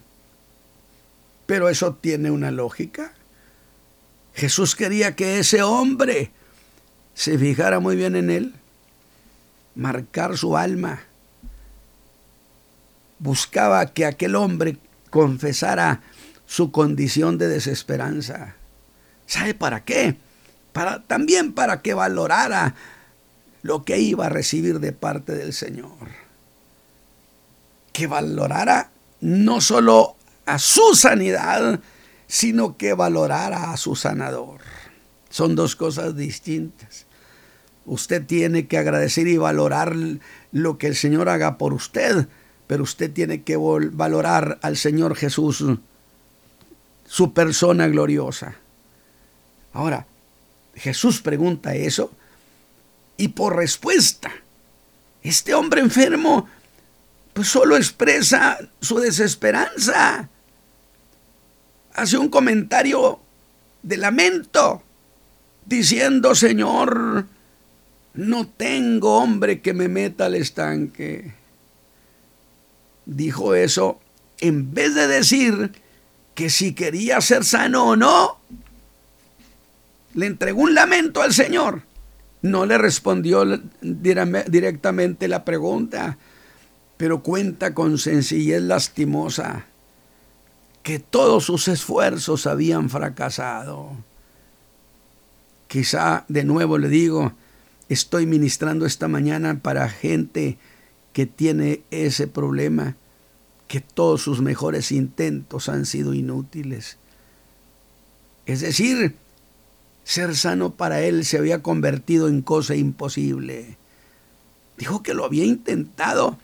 Pero 1.45 1.69
eso 1.69 1.95
tiene 1.95 2.31
una 2.31 2.51
lógica. 2.51 3.13
Jesús 4.33 4.75
quería 4.75 5.15
que 5.15 5.39
ese 5.39 5.61
hombre 5.61 6.31
se 7.13 7.37
fijara 7.37 7.79
muy 7.79 7.95
bien 7.95 8.15
en 8.15 8.29
él, 8.29 8.55
marcar 9.75 10.37
su 10.37 10.55
alma. 10.55 11.01
Buscaba 13.19 13.85
que 13.93 14.05
aquel 14.05 14.35
hombre 14.35 14.77
confesara 15.09 16.01
su 16.45 16.71
condición 16.71 17.37
de 17.37 17.47
desesperanza. 17.47 18.55
¿Sabe 19.27 19.53
para 19.53 19.83
qué? 19.83 20.17
Para, 20.71 21.03
también 21.03 21.53
para 21.53 21.81
que 21.81 21.93
valorara 21.93 22.75
lo 23.61 23.83
que 23.83 23.99
iba 23.99 24.27
a 24.27 24.29
recibir 24.29 24.79
de 24.79 24.91
parte 24.91 25.33
del 25.33 25.53
Señor. 25.53 26.09
Que 27.93 28.07
valorara 28.07 28.91
no 29.21 29.61
solo 29.61 30.15
a 30.45 30.59
su 30.59 30.95
sanidad, 30.95 31.79
sino 32.27 32.77
que 32.77 32.93
valorara 32.93 33.71
a 33.71 33.77
su 33.77 33.95
sanador. 33.95 34.61
Son 35.29 35.55
dos 35.55 35.75
cosas 35.75 36.15
distintas. 36.15 37.05
Usted 37.85 38.25
tiene 38.25 38.67
que 38.67 38.77
agradecer 38.77 39.27
y 39.27 39.37
valorar 39.37 39.95
lo 40.51 40.77
que 40.77 40.87
el 40.87 40.95
Señor 40.95 41.29
haga 41.29 41.57
por 41.57 41.73
usted, 41.73 42.27
pero 42.67 42.83
usted 42.83 43.11
tiene 43.11 43.41
que 43.41 43.57
valorar 43.57 44.59
al 44.61 44.77
Señor 44.77 45.15
Jesús, 45.15 45.65
su 47.05 47.33
persona 47.33 47.87
gloriosa. 47.87 48.55
Ahora, 49.73 50.05
Jesús 50.75 51.21
pregunta 51.21 51.75
eso 51.75 52.11
y 53.19 53.27
por 53.27 53.57
respuesta, 53.57 54.31
este 55.21 55.53
hombre 55.53 55.81
enfermo 55.81 56.47
pues 57.33 57.49
solo 57.49 57.75
expresa 57.75 58.57
su 58.79 58.97
desesperanza. 58.99 60.29
Hace 61.93 62.17
un 62.17 62.29
comentario 62.29 63.19
de 63.83 63.97
lamento, 63.97 64.83
diciendo, 65.65 66.33
Señor, 66.33 67.25
no 68.13 68.47
tengo 68.47 69.17
hombre 69.17 69.59
que 69.59 69.73
me 69.73 69.89
meta 69.89 70.27
al 70.27 70.35
estanque. 70.35 71.33
Dijo 73.05 73.53
eso 73.53 73.99
en 74.39 74.73
vez 74.73 74.95
de 74.95 75.07
decir 75.07 75.73
que 76.35 76.49
si 76.49 76.73
quería 76.73 77.19
ser 77.19 77.43
sano 77.43 77.83
o 77.89 77.95
no. 77.97 78.39
Le 80.13 80.25
entregó 80.25 80.61
un 80.61 80.73
lamento 80.73 81.21
al 81.21 81.33
Señor. 81.33 81.88
No 82.41 82.65
le 82.65 82.77
respondió 82.77 83.43
directamente 83.81 85.27
la 85.27 85.43
pregunta, 85.43 86.17
pero 86.97 87.21
cuenta 87.21 87.73
con 87.73 87.97
sencillez 87.97 88.61
lastimosa 88.61 89.65
que 90.83 90.99
todos 90.99 91.45
sus 91.45 91.67
esfuerzos 91.67 92.47
habían 92.47 92.89
fracasado. 92.89 93.91
Quizá 95.67 96.25
de 96.29 96.43
nuevo 96.43 96.77
le 96.77 96.87
digo, 96.89 97.33
estoy 97.89 98.25
ministrando 98.25 98.85
esta 98.85 99.07
mañana 99.07 99.59
para 99.59 99.89
gente 99.89 100.57
que 101.13 101.25
tiene 101.25 101.83
ese 101.91 102.27
problema, 102.27 102.95
que 103.67 103.81
todos 103.81 104.21
sus 104.21 104.41
mejores 104.41 104.91
intentos 104.91 105.69
han 105.69 105.85
sido 105.85 106.13
inútiles. 106.13 106.97
Es 108.45 108.61
decir, 108.61 109.15
ser 110.09 110.35
sano 110.35 110.73
para 110.73 111.01
él 111.01 111.23
se 111.23 111.37
había 111.37 111.61
convertido 111.61 112.29
en 112.29 112.41
cosa 112.41 112.73
imposible. 112.73 113.77
Dijo 114.75 115.03
que 115.03 115.13
lo 115.13 115.23
había 115.23 115.45
intentado 115.45 116.39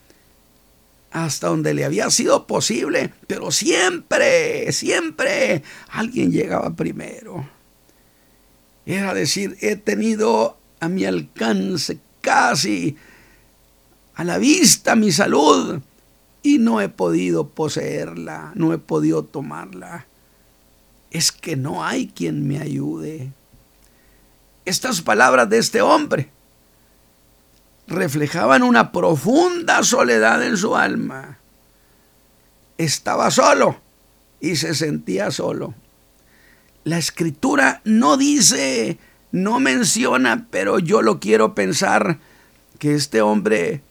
hasta 1.09 1.47
donde 1.47 1.73
le 1.73 1.83
había 1.83 2.11
sido 2.11 2.45
posible, 2.45 3.11
pero 3.25 3.49
siempre, 3.49 4.71
siempre 4.71 5.63
alguien 5.89 6.31
llegaba 6.31 6.75
primero. 6.75 7.49
Era 8.85 9.15
decir, 9.15 9.57
he 9.61 9.75
tenido 9.77 10.59
a 10.79 10.87
mi 10.87 11.05
alcance, 11.05 11.97
casi 12.21 12.95
a 14.13 14.23
la 14.23 14.37
vista 14.37 14.95
mi 14.95 15.11
salud, 15.11 15.81
y 16.43 16.59
no 16.59 16.81
he 16.81 16.89
podido 16.89 17.49
poseerla, 17.49 18.51
no 18.53 18.73
he 18.73 18.77
podido 18.77 19.23
tomarla. 19.23 20.05
Es 21.09 21.31
que 21.31 21.55
no 21.55 21.83
hay 21.83 22.09
quien 22.09 22.47
me 22.47 22.59
ayude. 22.59 23.31
Estas 24.65 25.01
palabras 25.01 25.49
de 25.49 25.59
este 25.59 25.81
hombre 25.81 26.29
reflejaban 27.87 28.63
una 28.63 28.91
profunda 28.91 29.83
soledad 29.83 30.43
en 30.43 30.57
su 30.57 30.75
alma. 30.75 31.37
Estaba 32.77 33.31
solo 33.31 33.79
y 34.41 34.55
se 34.55 34.73
sentía 34.73 35.31
solo. 35.31 35.73
La 36.83 36.97
escritura 36.97 37.81
no 37.83 38.17
dice 38.17 38.97
no 39.35 39.59
menciona, 39.59 40.47
pero 40.49 40.79
yo 40.79 41.01
lo 41.01 41.19
quiero 41.19 41.55
pensar, 41.55 42.19
que 42.79 42.95
este 42.95 43.21
hombre 43.21 43.81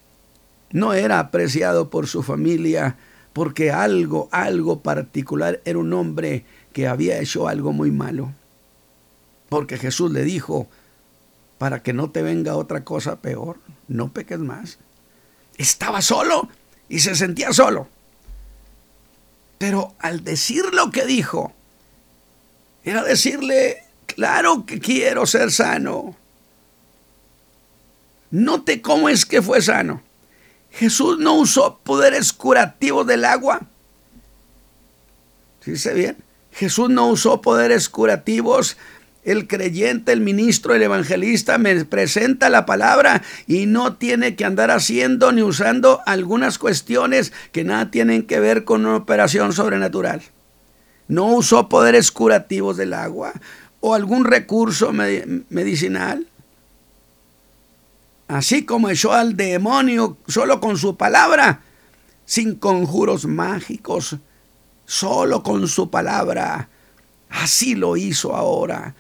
no 0.71 0.95
era 0.95 1.19
apreciado 1.19 1.91
por 1.91 2.07
su 2.07 2.23
familia, 2.23 2.97
porque 3.35 3.71
algo, 3.71 4.31
algo 4.33 4.81
particular, 4.81 5.61
era 5.67 5.79
un 5.79 5.93
hombre 5.93 6.47
que 6.73 6.89
había 6.89 7.21
hecho 7.21 7.47
algo 7.47 7.73
muy 7.73 7.91
malo. 7.91 8.33
Porque 9.55 9.79
Jesús 9.79 10.11
le 10.11 10.25
dijo, 10.25 10.67
para 11.59 11.81
que 11.81 11.93
no 11.93 12.11
te 12.11 12.23
venga 12.23 12.57
otra 12.57 12.83
cosa 12.83 13.21
peor, 13.21 13.61
no 13.87 14.13
peques 14.13 14.41
más. 14.41 14.79
Estaba 15.57 16.03
solo 16.03 16.49
y 16.89 16.99
se 16.99 17.15
sentía 17.15 17.53
solo. 17.53 17.87
Pero 19.59 19.95
al 20.01 20.25
decir 20.25 20.65
lo 20.75 20.91
que 20.91 21.07
dijo, 21.07 21.53
era 22.83 23.05
decirle 23.05 23.85
Claro 24.09 24.67
que 24.67 24.81
quiero 24.81 25.25
ser 25.25 25.53
sano. 25.53 26.17
Note 28.33 28.83
cómo 28.83 29.09
es 29.09 29.25
que 29.25 29.41
fue 29.41 29.63
sano. 29.63 30.03
Jesús 30.73 31.21
no 31.21 31.35
usó 31.35 31.79
poderes 31.79 32.33
curativos 32.33 33.07
del 33.07 33.25
agua. 33.25 33.61
¿Sí 35.61 35.75
bien? 35.93 36.25
Jesús 36.55 36.89
no 36.91 37.09
usó 37.09 37.41
poderes 37.41 37.89
curativos. 37.89 38.77
El 39.25 39.49
creyente, 39.49 40.13
el 40.13 40.21
ministro, 40.21 40.75
el 40.75 40.83
evangelista 40.83 41.57
me 41.57 41.85
presenta 41.87 42.51
la 42.51 42.67
palabra 42.67 43.23
y 43.47 43.65
no 43.65 43.95
tiene 43.95 44.37
que 44.37 44.45
andar 44.45 44.71
haciendo 44.71 45.33
ni 45.33 45.41
usando 45.43 46.03
algunas 46.05 46.59
cuestiones 46.59 47.33
que 47.51 47.65
nada 47.65 47.91
tienen 47.91 48.25
que 48.27 48.39
ver 48.39 48.65
con 48.65 48.85
una 48.85 48.97
operación 48.97 49.55
sobrenatural. 49.55 50.23
No 51.09 51.27
usó 51.27 51.69
poderes 51.69 52.13
curativos 52.13 52.77
del 52.77 52.93
agua 52.93 53.33
o 53.81 53.95
algún 53.95 54.25
recurso 54.25 54.93
medicinal. 54.93 56.27
Así 58.29 58.65
como 58.65 58.89
echó 58.89 59.13
al 59.13 59.37
demonio 59.37 60.19
solo 60.27 60.61
con 60.61 60.79
su 60.79 60.97
palabra, 60.97 61.61
sin 62.25 62.57
conjuros 62.57 63.27
mágicos, 63.27 64.17
solo 64.87 65.43
con 65.43 65.69
su 65.69 65.91
palabra. 65.91 66.69
Así 67.29 67.75
lo 67.75 67.97
hizo 67.97 68.35
ahora. 68.35 68.95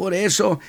Por 0.00 0.14
eso 0.14 0.60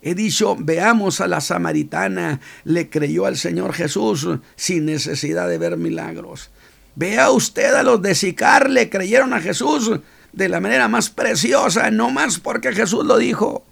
he 0.00 0.14
dicho, 0.14 0.54
veamos 0.56 1.20
a 1.20 1.26
la 1.26 1.40
samaritana, 1.40 2.40
le 2.62 2.88
creyó 2.88 3.26
al 3.26 3.36
Señor 3.36 3.72
Jesús 3.72 4.28
sin 4.54 4.84
necesidad 4.86 5.48
de 5.48 5.58
ver 5.58 5.76
milagros. 5.76 6.50
Vea 6.94 7.32
usted 7.32 7.74
a 7.74 7.82
los 7.82 8.00
de 8.00 8.14
Sicar, 8.14 8.70
le 8.70 8.88
creyeron 8.88 9.34
a 9.34 9.40
Jesús 9.40 9.90
de 10.32 10.48
la 10.48 10.60
manera 10.60 10.86
más 10.86 11.10
preciosa, 11.10 11.90
no 11.90 12.10
más 12.10 12.38
porque 12.38 12.72
Jesús 12.72 13.04
lo 13.04 13.18
dijo, 13.18 13.64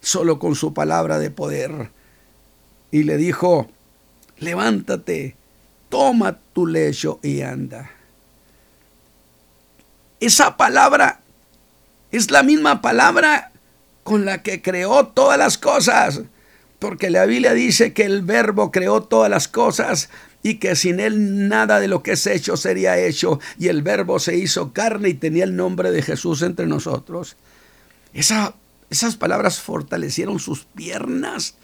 solo 0.00 0.40
con 0.40 0.56
su 0.56 0.74
palabra 0.74 1.20
de 1.20 1.30
poder. 1.30 1.92
Y 2.90 3.04
le 3.04 3.16
dijo, 3.16 3.70
levántate, 4.38 5.36
toma 5.88 6.36
tu 6.52 6.66
lecho 6.66 7.20
y 7.22 7.42
anda. 7.42 7.92
Esa 10.18 10.56
palabra 10.56 11.20
es 12.12 12.30
la 12.30 12.42
misma 12.42 12.80
palabra 12.82 13.52
con 14.04 14.24
la 14.24 14.42
que 14.42 14.62
creó 14.62 15.08
todas 15.08 15.38
las 15.38 15.58
cosas, 15.58 16.22
porque 16.78 17.10
la 17.10 17.26
Biblia 17.26 17.54
dice 17.54 17.92
que 17.92 18.04
el 18.04 18.22
verbo 18.22 18.70
creó 18.70 19.02
todas 19.02 19.30
las 19.30 19.48
cosas 19.48 20.08
y 20.42 20.58
que 20.58 20.76
sin 20.76 21.00
él 21.00 21.48
nada 21.48 21.80
de 21.80 21.88
lo 21.88 22.04
que 22.04 22.12
es 22.12 22.26
hecho 22.26 22.56
sería 22.56 22.98
hecho. 22.98 23.40
Y 23.58 23.66
el 23.68 23.82
verbo 23.82 24.20
se 24.20 24.36
hizo 24.36 24.72
carne 24.72 25.08
y 25.08 25.14
tenía 25.14 25.42
el 25.42 25.56
nombre 25.56 25.90
de 25.90 26.02
Jesús 26.02 26.42
entre 26.42 26.66
nosotros. 26.66 27.36
esas 28.12 29.16
palabras 29.16 29.60
fortalecieron 29.60 30.38
sus 30.38 30.64
piernas 30.64 31.54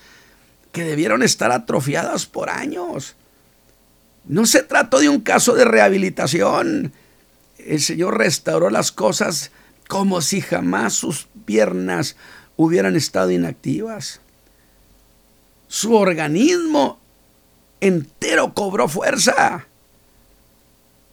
que 0.72 0.82
debieron 0.82 1.22
estar 1.22 1.52
atrofiadas 1.52 2.26
por 2.26 2.50
años. 2.50 3.14
No 4.24 4.46
se 4.46 4.64
trató 4.64 4.98
de 4.98 5.08
un 5.08 5.20
caso 5.20 5.54
de 5.54 5.64
rehabilitación. 5.64 6.92
El 7.58 7.80
Señor 7.80 8.18
restauró 8.18 8.70
las 8.70 8.90
cosas 8.90 9.52
como 9.92 10.22
si 10.22 10.40
jamás 10.40 10.94
sus 10.94 11.28
piernas 11.44 12.16
hubieran 12.56 12.96
estado 12.96 13.30
inactivas. 13.30 14.22
Su 15.68 15.94
organismo 15.94 16.98
entero 17.78 18.54
cobró 18.54 18.88
fuerza. 18.88 19.66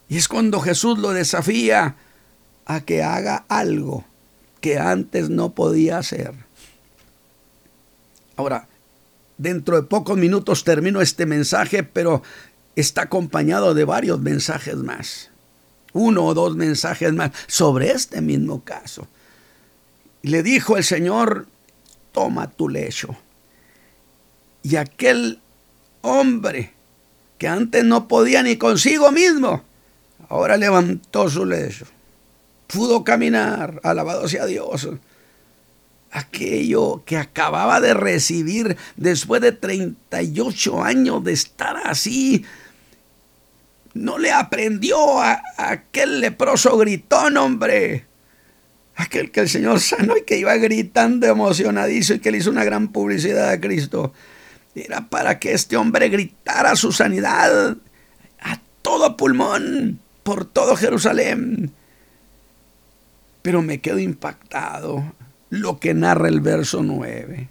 Y 0.07 0.15
es 0.15 0.29
cuando 0.29 0.61
Jesús 0.61 0.97
lo 0.97 1.09
desafía 1.09 1.97
a 2.65 2.79
que 2.79 3.03
haga 3.03 3.43
algo 3.49 4.05
que 4.61 4.79
antes 4.79 5.29
no 5.29 5.49
podía 5.49 5.97
hacer. 5.97 6.33
Ahora, 8.37 8.69
dentro 9.37 9.75
de 9.75 9.83
pocos 9.89 10.17
minutos 10.17 10.63
termino 10.63 11.01
este 11.01 11.25
mensaje, 11.25 11.83
pero 11.83 12.23
está 12.77 13.01
acompañado 13.01 13.73
de 13.73 13.83
varios 13.83 14.21
mensajes 14.21 14.77
más. 14.77 15.28
Uno 15.93 16.25
o 16.25 16.33
dos 16.33 16.55
mensajes 16.55 17.13
más 17.13 17.31
sobre 17.47 17.91
este 17.91 18.21
mismo 18.21 18.63
caso. 18.63 19.07
Le 20.21 20.43
dijo 20.43 20.77
el 20.77 20.83
Señor, 20.83 21.47
toma 22.11 22.49
tu 22.49 22.69
lecho. 22.69 23.15
Y 24.63 24.75
aquel 24.75 25.39
hombre 26.01 26.73
que 27.37 27.47
antes 27.47 27.83
no 27.85 28.07
podía 28.07 28.43
ni 28.43 28.57
consigo 28.57 29.11
mismo, 29.11 29.63
ahora 30.27 30.57
levantó 30.57 31.29
su 31.29 31.45
lecho. 31.45 31.85
Pudo 32.67 33.03
caminar, 33.03 33.79
alabado 33.83 34.27
sea 34.27 34.45
Dios. 34.45 34.87
Aquello 36.11 37.03
que 37.05 37.17
acababa 37.17 37.79
de 37.79 37.93
recibir 37.93 38.77
después 38.97 39.41
de 39.41 39.53
38 39.53 40.83
años 40.83 41.23
de 41.23 41.31
estar 41.31 41.77
así, 41.85 42.45
no 43.99 44.17
le 44.17 44.31
aprendió 44.31 45.21
a, 45.21 45.41
aquel 45.57 46.21
leproso 46.21 46.77
gritón, 46.77 47.37
hombre. 47.37 48.05
Aquel 48.95 49.31
que 49.31 49.41
el 49.41 49.49
Señor 49.49 49.79
sanó 49.79 50.17
y 50.17 50.23
que 50.23 50.37
iba 50.37 50.55
gritando 50.55 51.27
emocionadizo 51.27 52.13
y 52.13 52.19
que 52.19 52.31
le 52.31 52.39
hizo 52.39 52.49
una 52.49 52.63
gran 52.63 52.89
publicidad 52.89 53.49
a 53.49 53.59
Cristo. 53.59 54.13
Era 54.73 55.09
para 55.09 55.39
que 55.39 55.53
este 55.53 55.77
hombre 55.77 56.09
gritara 56.09 56.75
su 56.75 56.91
sanidad 56.91 57.77
a 58.41 58.61
todo 58.81 59.17
pulmón, 59.17 59.99
por 60.23 60.45
todo 60.45 60.75
Jerusalén. 60.75 61.71
Pero 63.41 63.61
me 63.61 63.79
quedo 63.79 63.99
impactado 63.99 65.13
lo 65.49 65.79
que 65.79 65.93
narra 65.93 66.29
el 66.29 66.39
verso 66.39 66.83
9. 66.83 67.49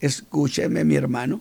Escúcheme, 0.00 0.84
mi 0.84 0.96
hermano. 0.96 1.40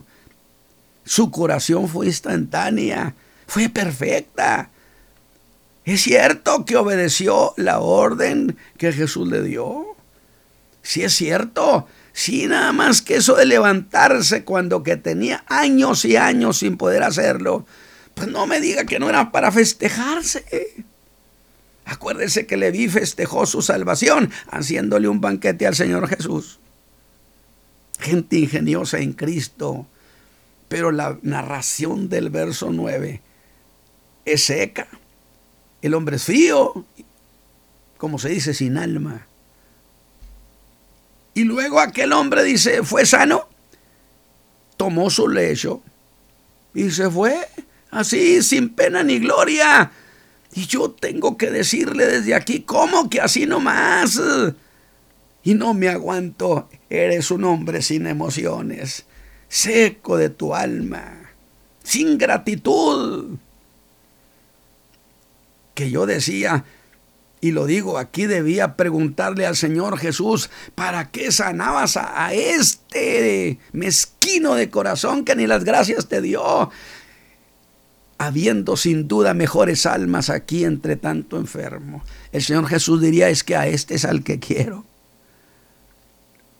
Su 1.05 1.31
curación 1.31 1.87
fue 1.87 2.07
instantánea, 2.07 3.15
fue 3.47 3.69
perfecta. 3.69 4.69
Es 5.85 6.01
cierto 6.01 6.65
que 6.65 6.75
obedeció 6.75 7.53
la 7.55 7.79
orden 7.79 8.57
que 8.77 8.91
Jesús 8.91 9.27
le 9.29 9.41
dio. 9.41 9.95
Sí 10.83 11.03
es 11.03 11.13
cierto. 11.13 11.87
Sí, 12.11 12.47
nada 12.47 12.73
más 12.73 13.01
que 13.01 13.15
eso 13.15 13.35
de 13.35 13.45
levantarse 13.45 14.43
cuando 14.43 14.83
que 14.83 14.97
tenía 14.97 15.45
años 15.47 16.03
y 16.03 16.17
años 16.17 16.57
sin 16.57 16.77
poder 16.77 17.03
hacerlo. 17.03 17.65
Pues 18.15 18.27
no 18.27 18.47
me 18.47 18.59
diga 18.59 18.83
que 18.83 18.99
no 18.99 19.09
era 19.09 19.31
para 19.31 19.51
festejarse. 19.51 20.85
Acuérdese 21.85 22.45
que 22.45 22.57
Leví 22.57 22.89
festejó 22.89 23.45
su 23.45 23.61
salvación 23.61 24.29
haciéndole 24.51 25.07
un 25.07 25.21
banquete 25.21 25.67
al 25.67 25.75
Señor 25.75 26.09
Jesús. 26.09 26.59
Gente 27.99 28.37
ingeniosa 28.39 28.99
en 28.99 29.13
Cristo. 29.13 29.87
Pero 30.67 30.91
la 30.91 31.17
narración 31.21 32.09
del 32.09 32.29
verso 32.29 32.71
9 32.71 33.21
es 34.33 34.45
seca 34.45 34.87
el 35.81 35.93
hombre 35.93 36.17
es 36.17 36.23
frío, 36.23 36.85
como 37.97 38.19
se 38.19 38.29
dice, 38.29 38.53
sin 38.53 38.77
alma. 38.77 39.27
Y 41.33 41.43
luego 41.43 41.79
aquel 41.79 42.13
hombre 42.13 42.43
dice, 42.43 42.83
fue 42.83 43.05
sano, 43.05 43.47
tomó 44.75 45.09
su 45.09 45.27
lecho 45.27 45.81
y 46.73 46.89
se 46.91 47.09
fue 47.09 47.47
así, 47.91 48.41
sin 48.41 48.69
pena 48.69 49.03
ni 49.03 49.19
gloria. 49.19 49.91
Y 50.53 50.65
yo 50.65 50.91
tengo 50.91 51.37
que 51.37 51.51
decirle 51.51 52.07
desde 52.07 52.33
aquí, 52.33 52.61
¿cómo 52.61 53.09
que 53.09 53.21
así 53.21 53.45
nomás? 53.45 54.19
Y 55.43 55.53
no 55.53 55.73
me 55.75 55.89
aguanto, 55.89 56.69
eres 56.89 57.29
un 57.29 57.43
hombre 57.43 57.83
sin 57.83 58.07
emociones, 58.07 59.05
seco 59.47 60.17
de 60.17 60.29
tu 60.29 60.55
alma, 60.55 61.31
sin 61.83 62.17
gratitud 62.17 63.37
que 65.77 65.91
yo 65.91 66.07
decía, 66.07 66.65
y 67.39 67.51
lo 67.51 67.67
digo, 67.67 67.99
aquí 67.99 68.25
debía 68.25 68.75
preguntarle 68.75 69.45
al 69.45 69.55
Señor 69.55 69.99
Jesús, 69.99 70.49
¿para 70.73 71.11
qué 71.11 71.31
sanabas 71.31 71.97
a, 71.97 72.33
este 72.33 73.59
mezquino 73.73 74.55
de 74.55 74.71
corazón 74.71 75.23
que 75.23 75.35
ni 75.35 75.45
las 75.45 75.63
gracias 75.63 76.07
te 76.07 76.19
dio? 76.19 76.71
Habiendo 78.17 78.75
sin 78.75 79.07
duda 79.07 79.35
mejores 79.35 79.85
almas 79.85 80.31
aquí 80.31 80.63
entre 80.65 80.95
tanto 80.95 81.37
enfermo. 81.37 82.03
El 82.31 82.41
Señor 82.41 82.65
Jesús 82.65 82.99
diría, 82.99 83.29
es 83.29 83.43
que 83.43 83.55
a 83.55 83.67
este 83.67 83.93
es 83.93 84.05
al 84.05 84.23
que 84.23 84.39
quiero. 84.39 84.83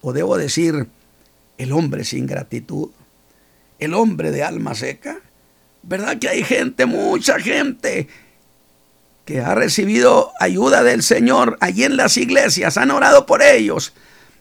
O 0.01 0.13
debo 0.13 0.37
decir, 0.37 0.89
el 1.57 1.71
hombre 1.71 2.03
sin 2.03 2.27
gratitud, 2.27 2.91
el 3.79 3.95
hombre 3.95 4.29
de 4.29 4.43
alma 4.43 4.75
seca. 4.75 5.17
¿Verdad 5.81 6.19
que 6.19 6.29
hay 6.29 6.43
gente, 6.43 6.85
mucha 6.85 7.39
gente 7.39 8.07
que 9.27 9.41
ha 9.41 9.53
recibido 9.55 10.31
ayuda 10.39 10.83
del 10.83 11.03
Señor 11.03 11.57
allí 11.59 11.83
en 11.83 11.97
las 11.97 12.15
iglesias, 12.15 12.77
han 12.77 12.91
orado 12.91 13.25
por 13.25 13.43
ellos. 13.43 13.91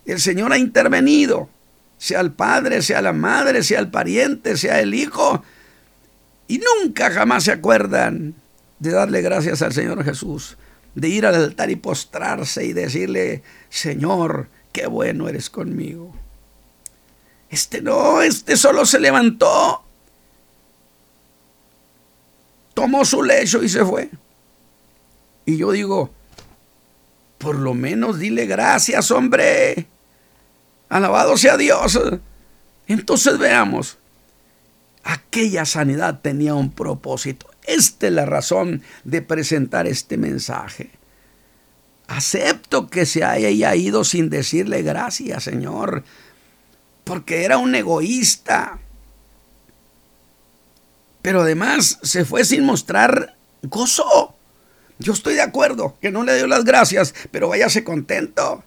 El 0.07 0.21
Señor 0.21 0.53
ha 0.53 0.59
intervenido, 0.59 1.51
sea 1.99 2.21
el 2.21 2.31
padre, 2.31 2.81
sea 2.83 3.03
la 3.03 3.13
madre, 3.13 3.65
sea 3.65 3.81
el 3.81 3.91
pariente, 3.91 4.57
sea 4.57 4.79
el 4.81 4.95
hijo, 4.95 5.43
y 6.47 6.61
nunca 6.61 7.11
jamás 7.11 7.43
se 7.43 7.51
acuerdan 7.51 8.37
de 8.79 8.93
darle 8.93 9.23
gracias 9.23 9.61
al 9.61 9.73
Señor 9.73 10.05
Jesús, 10.05 10.57
de 10.95 11.09
ir 11.09 11.27
al 11.27 11.35
altar 11.35 11.69
y 11.69 11.77
postrarse 11.77 12.65
y 12.65 12.73
decirle, 12.73 13.43
Señor, 13.69 14.47
qué 14.71 14.87
bueno 14.87 15.29
eres 15.29 15.51
conmigo. 15.51 16.15
Este 17.51 17.83
no, 17.83 18.23
este 18.23 18.57
solo 18.57 18.87
se 18.87 19.01
levantó, 19.01 19.83
tomó 22.73 23.05
su 23.05 23.25
lecho 23.25 23.65
y 23.65 23.69
se 23.69 23.85
fue. 23.85 24.11
Y 25.47 25.57
yo 25.57 25.71
digo, 25.71 26.11
por 27.39 27.57
lo 27.57 27.73
menos 27.73 28.19
dile 28.19 28.47
gracias, 28.47 29.11
hombre. 29.11 29.87
Alabado 30.89 31.37
sea 31.37 31.57
Dios. 31.57 31.99
Entonces 32.89 33.39
veamos, 33.39 33.99
aquella 35.05 35.65
sanidad 35.65 36.21
tenía 36.21 36.55
un 36.55 36.71
propósito. 36.73 37.49
Esta 37.65 38.07
es 38.09 38.13
la 38.13 38.27
razón 38.27 38.83
de 39.05 39.23
presentar 39.23 39.87
este 39.87 40.17
mensaje. 40.17 40.91
Acepto 42.09 42.89
que 42.89 43.07
se 43.07 43.25
haya 43.25 43.75
ido 43.75 44.05
sin 44.05 44.31
decirle 44.31 44.83
gracias, 44.83 45.45
Señor, 45.45 46.05
porque 47.03 47.45
era 47.45 47.59
un 47.59 47.75
egoísta. 47.75 48.79
Pero 51.23 51.43
además 51.43 51.99
se 52.03 52.25
fue 52.25 52.45
sin 52.45 52.65
mostrar 52.65 53.37
gozo. 53.63 54.36
Yo 54.99 55.13
estoy 55.13 55.35
de 55.35 55.43
acuerdo 55.43 55.97
que 56.01 56.11
no 56.11 56.25
le 56.25 56.37
dio 56.37 56.47
las 56.47 56.65
gracias, 56.65 57.15
pero 57.31 57.49
váyase 57.49 57.85
contento. 57.85 58.65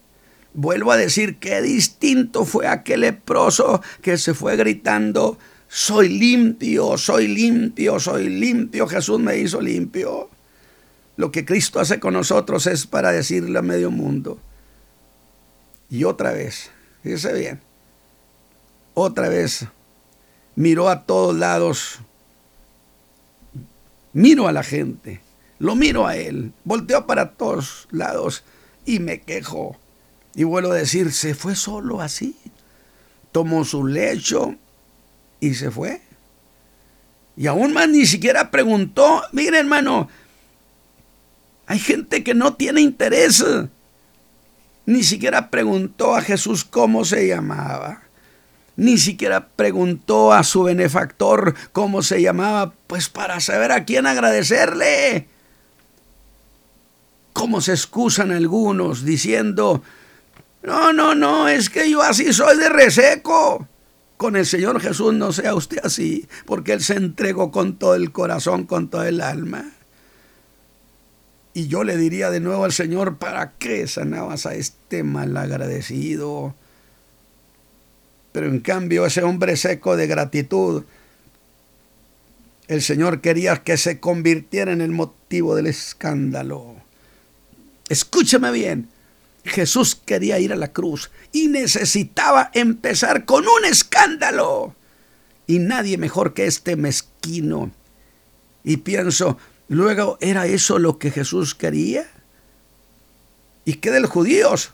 Vuelvo 0.53 0.91
a 0.91 0.97
decir 0.97 1.37
qué 1.39 1.61
distinto 1.61 2.45
fue 2.45 2.67
aquel 2.67 3.01
leproso 3.01 3.81
que 4.01 4.17
se 4.17 4.33
fue 4.33 4.55
gritando, 4.55 5.37
soy 5.67 6.09
limpio, 6.09 6.97
soy 6.97 7.27
limpio, 7.27 7.99
soy 7.99 8.29
limpio, 8.29 8.87
Jesús 8.87 9.19
me 9.19 9.37
hizo 9.37 9.61
limpio. 9.61 10.29
Lo 11.17 11.31
que 11.31 11.45
Cristo 11.45 11.79
hace 11.79 11.99
con 11.99 12.13
nosotros 12.13 12.65
es 12.67 12.87
para 12.87 13.11
decirle 13.11 13.57
a 13.59 13.61
medio 13.63 13.91
mundo. 13.91 14.39
Y 15.89 16.03
otra 16.03 16.31
vez, 16.31 16.71
fíjese 17.03 17.33
bien, 17.33 17.61
otra 18.93 19.29
vez 19.29 19.65
miró 20.55 20.89
a 20.89 21.03
todos 21.05 21.35
lados, 21.35 21.99
miro 24.13 24.47
a 24.47 24.51
la 24.51 24.63
gente 24.63 25.21
lo 25.59 25.75
miro 25.75 26.07
a 26.07 26.15
él, 26.15 26.53
volteo 26.63 27.05
para 27.05 27.31
todos 27.31 27.87
lados 27.91 28.43
y 28.85 28.99
me 28.99 29.21
quejo. 29.21 29.77
Y 30.33 30.45
vuelvo 30.45 30.71
a 30.71 30.75
decir, 30.75 31.11
se 31.11 31.35
fue 31.35 31.55
solo 31.55 32.01
así. 32.01 32.35
Tomó 33.31 33.65
su 33.65 33.85
lecho 33.85 34.55
y 35.39 35.53
se 35.53 35.69
fue. 35.69 36.01
Y 37.35 37.47
aún 37.47 37.73
más 37.73 37.89
ni 37.89 38.05
siquiera 38.05 38.51
preguntó, 38.51 39.21
mire 39.31 39.59
hermano, 39.59 40.09
hay 41.67 41.79
gente 41.79 42.23
que 42.23 42.33
no 42.33 42.55
tiene 42.55 42.81
interés. 42.81 43.43
Ni 44.85 45.03
siquiera 45.03 45.49
preguntó 45.49 46.15
a 46.15 46.21
Jesús 46.21 46.65
cómo 46.65 47.05
se 47.05 47.27
llamaba. 47.27 48.01
Ni 48.75 48.97
siquiera 48.97 49.49
preguntó 49.49 50.31
a 50.31 50.43
su 50.43 50.63
benefactor 50.63 51.53
cómo 51.73 52.01
se 52.01 52.21
llamaba, 52.21 52.73
pues 52.87 53.09
para 53.09 53.39
saber 53.41 53.71
a 53.73 53.83
quién 53.83 54.07
agradecerle. 54.07 55.27
¿Cómo 57.33 57.61
se 57.61 57.71
excusan 57.71 58.31
algunos 58.31 59.05
diciendo, 59.05 59.83
no, 60.63 60.91
no, 60.93 61.15
no, 61.15 61.47
es 61.47 61.69
que 61.69 61.89
yo 61.89 62.01
así 62.01 62.33
soy 62.33 62.57
de 62.57 62.69
reseco. 62.69 63.67
Con 64.17 64.35
el 64.35 64.45
Señor 64.45 64.81
Jesús 64.81 65.13
no 65.13 65.31
sea 65.31 65.55
usted 65.55 65.79
así, 65.83 66.27
porque 66.45 66.73
Él 66.73 66.81
se 66.81 66.95
entregó 66.95 67.51
con 67.51 67.77
todo 67.77 67.95
el 67.95 68.11
corazón, 68.11 68.65
con 68.65 68.89
todo 68.89 69.03
el 69.03 69.21
alma. 69.21 69.71
Y 71.53 71.67
yo 71.67 71.85
le 71.85 71.95
diría 71.95 72.29
de 72.29 72.41
nuevo 72.41 72.65
al 72.65 72.73
Señor, 72.73 73.17
¿para 73.17 73.53
qué 73.53 73.87
sanabas 73.87 74.45
a 74.45 74.55
este 74.55 75.03
malagradecido? 75.03 76.53
Pero 78.33 78.47
en 78.47 78.59
cambio 78.59 79.05
ese 79.05 79.23
hombre 79.23 79.55
seco 79.55 79.95
de 79.95 80.07
gratitud, 80.07 80.83
el 82.67 82.81
Señor 82.81 83.21
quería 83.21 83.63
que 83.63 83.77
se 83.77 83.99
convirtiera 83.99 84.71
en 84.73 84.81
el 84.81 84.91
motivo 84.91 85.55
del 85.55 85.67
escándalo. 85.67 86.75
Escúcheme 87.89 88.51
bien, 88.51 88.89
Jesús 89.43 89.95
quería 89.95 90.39
ir 90.39 90.53
a 90.53 90.55
la 90.55 90.71
cruz 90.71 91.11
y 91.31 91.47
necesitaba 91.47 92.51
empezar 92.53 93.25
con 93.25 93.45
un 93.47 93.65
escándalo. 93.65 94.75
Y 95.47 95.59
nadie 95.59 95.97
mejor 95.97 96.33
que 96.33 96.45
este 96.45 96.75
mezquino. 96.75 97.71
Y 98.63 98.77
pienso, 98.77 99.37
luego, 99.67 100.17
¿era 100.21 100.45
eso 100.45 100.77
lo 100.77 100.99
que 100.99 101.11
Jesús 101.11 101.55
quería? 101.55 102.07
¿Y 103.65 103.73
qué 103.75 103.89
de 103.91 103.99
los 103.99 104.11
judíos? 104.11 104.71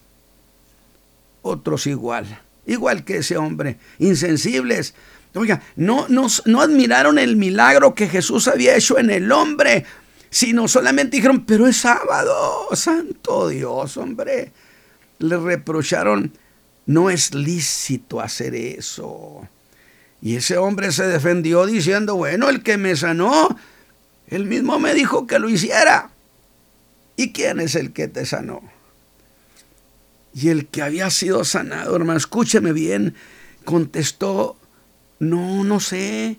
Otros 1.42 1.88
igual, 1.88 2.42
igual 2.66 3.06
que 3.06 3.18
ese 3.18 3.38
hombre, 3.38 3.78
insensibles, 4.00 4.94
Oiga, 5.36 5.62
no, 5.76 6.08
no, 6.08 6.28
no 6.46 6.62
admiraron 6.62 7.20
el 7.20 7.36
milagro 7.36 7.94
que 7.94 8.08
Jesús 8.08 8.48
había 8.48 8.76
hecho 8.76 8.98
en 8.98 9.10
el 9.10 9.32
hombre, 9.34 9.86
sino 10.36 10.68
solamente 10.68 11.16
dijeron, 11.16 11.46
pero 11.46 11.66
es 11.66 11.78
sábado, 11.78 12.68
santo 12.74 13.48
Dios, 13.48 13.96
hombre. 13.96 14.52
Le 15.20 15.38
reprocharon, 15.38 16.34
no 16.88 17.10
es 17.10 17.34
lícito 17.34 18.20
hacer 18.20 18.54
eso. 18.54 19.48
Y 20.22 20.36
ese 20.36 20.58
hombre 20.58 20.92
se 20.92 21.08
defendió 21.08 21.66
diciendo, 21.66 22.18
bueno, 22.18 22.50
el 22.50 22.64
que 22.64 22.76
me 22.76 22.98
sanó, 22.98 23.58
él 24.28 24.44
mismo 24.44 24.78
me 24.78 24.94
dijo 24.94 25.26
que 25.26 25.40
lo 25.40 25.48
hiciera. 25.48 26.10
¿Y 27.16 27.32
quién 27.32 27.62
es 27.62 27.76
el 27.76 27.94
que 27.94 28.10
te 28.10 28.26
sanó? 28.26 28.62
Y 30.34 30.50
el 30.50 30.68
que 30.68 30.82
había 30.82 31.10
sido 31.12 31.46
sanado, 31.46 31.96
hermano, 31.96 32.18
escúcheme 32.18 32.74
bien, 32.74 33.16
contestó, 33.64 34.58
no, 35.18 35.64
no 35.64 35.80
sé. 35.80 36.36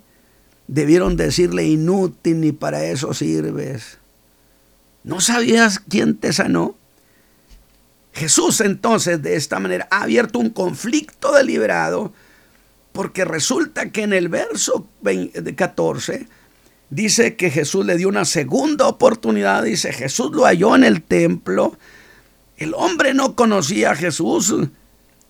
Debieron 0.69 1.17
decirle 1.17 1.65
inútil, 1.65 2.41
ni 2.41 2.53
para 2.53 2.85
eso 2.85 3.15
sirves. 3.15 3.99
¿No 5.05 5.21
sabías 5.21 5.79
quién 5.79 6.17
te 6.17 6.33
sanó? 6.33 6.77
Jesús 8.13 8.61
entonces 8.61 9.23
de 9.23 9.37
esta 9.37 9.61
manera 9.61 9.87
ha 9.91 10.03
abierto 10.03 10.39
un 10.39 10.51
conflicto 10.51 11.33
deliberado 11.33 12.13
porque 12.93 13.25
resulta 13.27 13.91
que 13.91 14.03
en 14.03 14.15
el 14.15 14.29
verso 14.29 14.89
14 15.55 16.27
dice 16.89 17.37
que 17.37 17.51
Jesús 17.51 17.85
le 17.85 17.99
dio 17.99 18.09
una 18.09 18.25
segunda 18.25 18.89
oportunidad, 18.89 19.65
dice 19.65 19.93
Jesús 19.93 20.31
lo 20.33 20.45
halló 20.45 20.75
en 20.75 20.85
el 20.85 21.03
templo, 21.03 21.77
el 22.57 22.73
hombre 22.75 23.13
no 23.13 23.37
conocía 23.37 23.91
a 23.91 23.97
Jesús, 23.97 24.55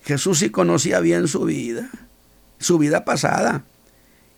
Jesús 0.05 0.39
sí 0.39 0.51
conocía 0.51 1.01
bien 1.01 1.27
su 1.27 1.45
vida 1.45 1.91
su 2.59 2.79
vida 2.79 3.05
pasada 3.05 3.65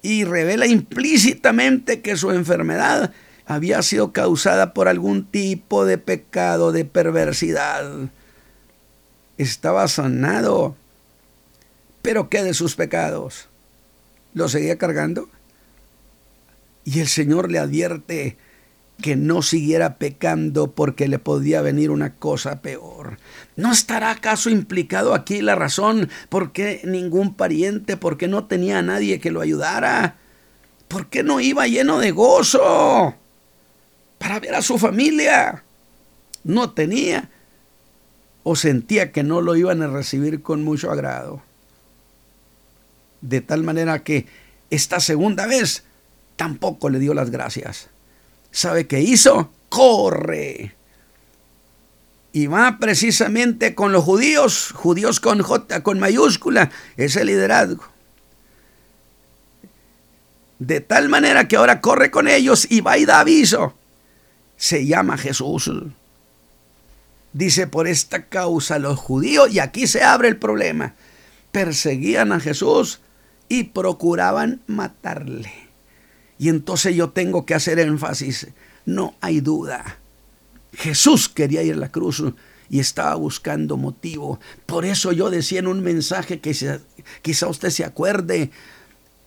y 0.02 0.24
revela 0.24 0.66
implícitamente 0.66 2.00
que 2.00 2.16
su 2.16 2.30
enfermedad 2.30 3.12
había 3.46 3.80
sido 3.82 4.12
causada 4.12 4.74
por 4.74 4.88
algún 4.88 5.24
tipo 5.24 5.86
de 5.86 5.96
pecado, 5.96 6.70
de 6.70 6.84
perversidad. 6.84 8.10
Estaba 9.38 9.88
sanado. 9.88 10.76
Pero 12.02 12.28
¿qué 12.28 12.42
de 12.42 12.52
sus 12.52 12.76
pecados? 12.76 13.48
¿Lo 14.34 14.48
seguía 14.48 14.76
cargando? 14.76 15.30
Y 16.84 17.00
el 17.00 17.08
Señor 17.08 17.50
le 17.50 17.58
advierte, 17.58 18.36
que 19.00 19.16
no 19.16 19.40
siguiera 19.42 19.96
pecando 19.96 20.72
porque 20.72 21.08
le 21.08 21.18
podía 21.18 21.62
venir 21.62 21.90
una 21.90 22.14
cosa 22.14 22.60
peor. 22.60 23.07
¿No 23.58 23.72
estará 23.72 24.12
acaso 24.12 24.50
implicado 24.50 25.14
aquí 25.14 25.42
la 25.42 25.56
razón 25.56 26.08
por 26.28 26.52
qué 26.52 26.80
ningún 26.84 27.34
pariente, 27.34 27.96
por 27.96 28.16
qué 28.16 28.28
no 28.28 28.44
tenía 28.44 28.78
a 28.78 28.82
nadie 28.82 29.18
que 29.18 29.32
lo 29.32 29.40
ayudara? 29.40 30.16
¿Por 30.86 31.08
qué 31.08 31.24
no 31.24 31.40
iba 31.40 31.66
lleno 31.66 31.98
de 31.98 32.12
gozo 32.12 33.16
para 34.18 34.38
ver 34.38 34.54
a 34.54 34.62
su 34.62 34.78
familia? 34.78 35.64
No 36.44 36.70
tenía 36.70 37.30
o 38.44 38.54
sentía 38.54 39.10
que 39.10 39.24
no 39.24 39.40
lo 39.40 39.56
iban 39.56 39.82
a 39.82 39.88
recibir 39.88 40.40
con 40.40 40.62
mucho 40.62 40.92
agrado. 40.92 41.42
De 43.22 43.40
tal 43.40 43.64
manera 43.64 44.04
que 44.04 44.26
esta 44.70 45.00
segunda 45.00 45.48
vez 45.48 45.82
tampoco 46.36 46.90
le 46.90 47.00
dio 47.00 47.12
las 47.12 47.30
gracias. 47.30 47.90
¿sabe 48.52 48.86
qué 48.86 49.00
hizo? 49.00 49.50
Corre. 49.68 50.77
Y 52.32 52.46
va 52.46 52.78
precisamente 52.78 53.74
con 53.74 53.92
los 53.92 54.04
judíos, 54.04 54.72
judíos 54.74 55.20
con 55.20 55.42
J, 55.42 55.82
con 55.82 55.98
mayúscula, 55.98 56.70
ese 56.96 57.24
liderazgo. 57.24 57.84
De 60.58 60.80
tal 60.80 61.08
manera 61.08 61.48
que 61.48 61.56
ahora 61.56 61.80
corre 61.80 62.10
con 62.10 62.28
ellos 62.28 62.66
y 62.70 62.80
va 62.80 62.98
y 62.98 63.06
da 63.06 63.20
aviso. 63.20 63.74
Se 64.56 64.86
llama 64.86 65.16
Jesús. 65.16 65.70
Dice, 67.32 67.66
por 67.66 67.86
esta 67.86 68.26
causa 68.26 68.78
los 68.78 68.98
judíos, 68.98 69.52
y 69.52 69.60
aquí 69.60 69.86
se 69.86 70.02
abre 70.02 70.28
el 70.28 70.36
problema, 70.36 70.94
perseguían 71.52 72.32
a 72.32 72.40
Jesús 72.40 73.00
y 73.48 73.64
procuraban 73.64 74.60
matarle. 74.66 75.52
Y 76.38 76.48
entonces 76.48 76.94
yo 76.94 77.10
tengo 77.10 77.46
que 77.46 77.54
hacer 77.54 77.78
énfasis. 77.78 78.48
No 78.86 79.14
hay 79.20 79.40
duda. 79.40 79.98
Jesús 80.78 81.28
quería 81.28 81.62
ir 81.62 81.74
a 81.74 81.78
la 81.78 81.90
cruz 81.90 82.22
y 82.70 82.78
estaba 82.78 83.14
buscando 83.16 83.76
motivo. 83.76 84.38
Por 84.64 84.84
eso 84.84 85.10
yo 85.10 85.28
decía 85.28 85.58
en 85.58 85.66
un 85.66 85.82
mensaje 85.82 86.38
que 86.40 86.54
quizá 87.22 87.46
usted 87.48 87.70
se 87.70 87.84
acuerde 87.84 88.50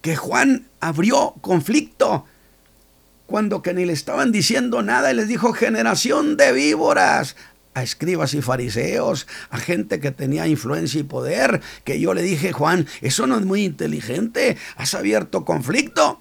que 0.02 0.16
Juan 0.16 0.68
abrió 0.80 1.36
conflicto 1.42 2.26
cuando 3.26 3.62
que 3.62 3.74
ni 3.74 3.86
le 3.86 3.94
estaban 3.94 4.32
diciendo 4.32 4.82
nada 4.82 5.12
y 5.12 5.16
les 5.16 5.28
dijo 5.28 5.54
generación 5.54 6.38
de 6.38 6.54
víboras 6.54 7.36
a 7.74 7.84
escribas 7.84 8.34
y 8.34 8.42
fariseos, 8.42 9.28
a 9.50 9.58
gente 9.58 10.00
que 10.00 10.12
tenía 10.12 10.48
influencia 10.48 11.00
y 11.00 11.04
poder, 11.04 11.62
que 11.86 12.00
yo 12.00 12.14
le 12.14 12.22
dije, 12.22 12.52
Juan, 12.52 12.88
eso 13.02 13.28
no 13.28 13.38
es 13.38 13.46
muy 13.46 13.64
inteligente, 13.64 14.58
has 14.76 14.94
abierto 14.94 15.46
conflicto. 15.46 16.21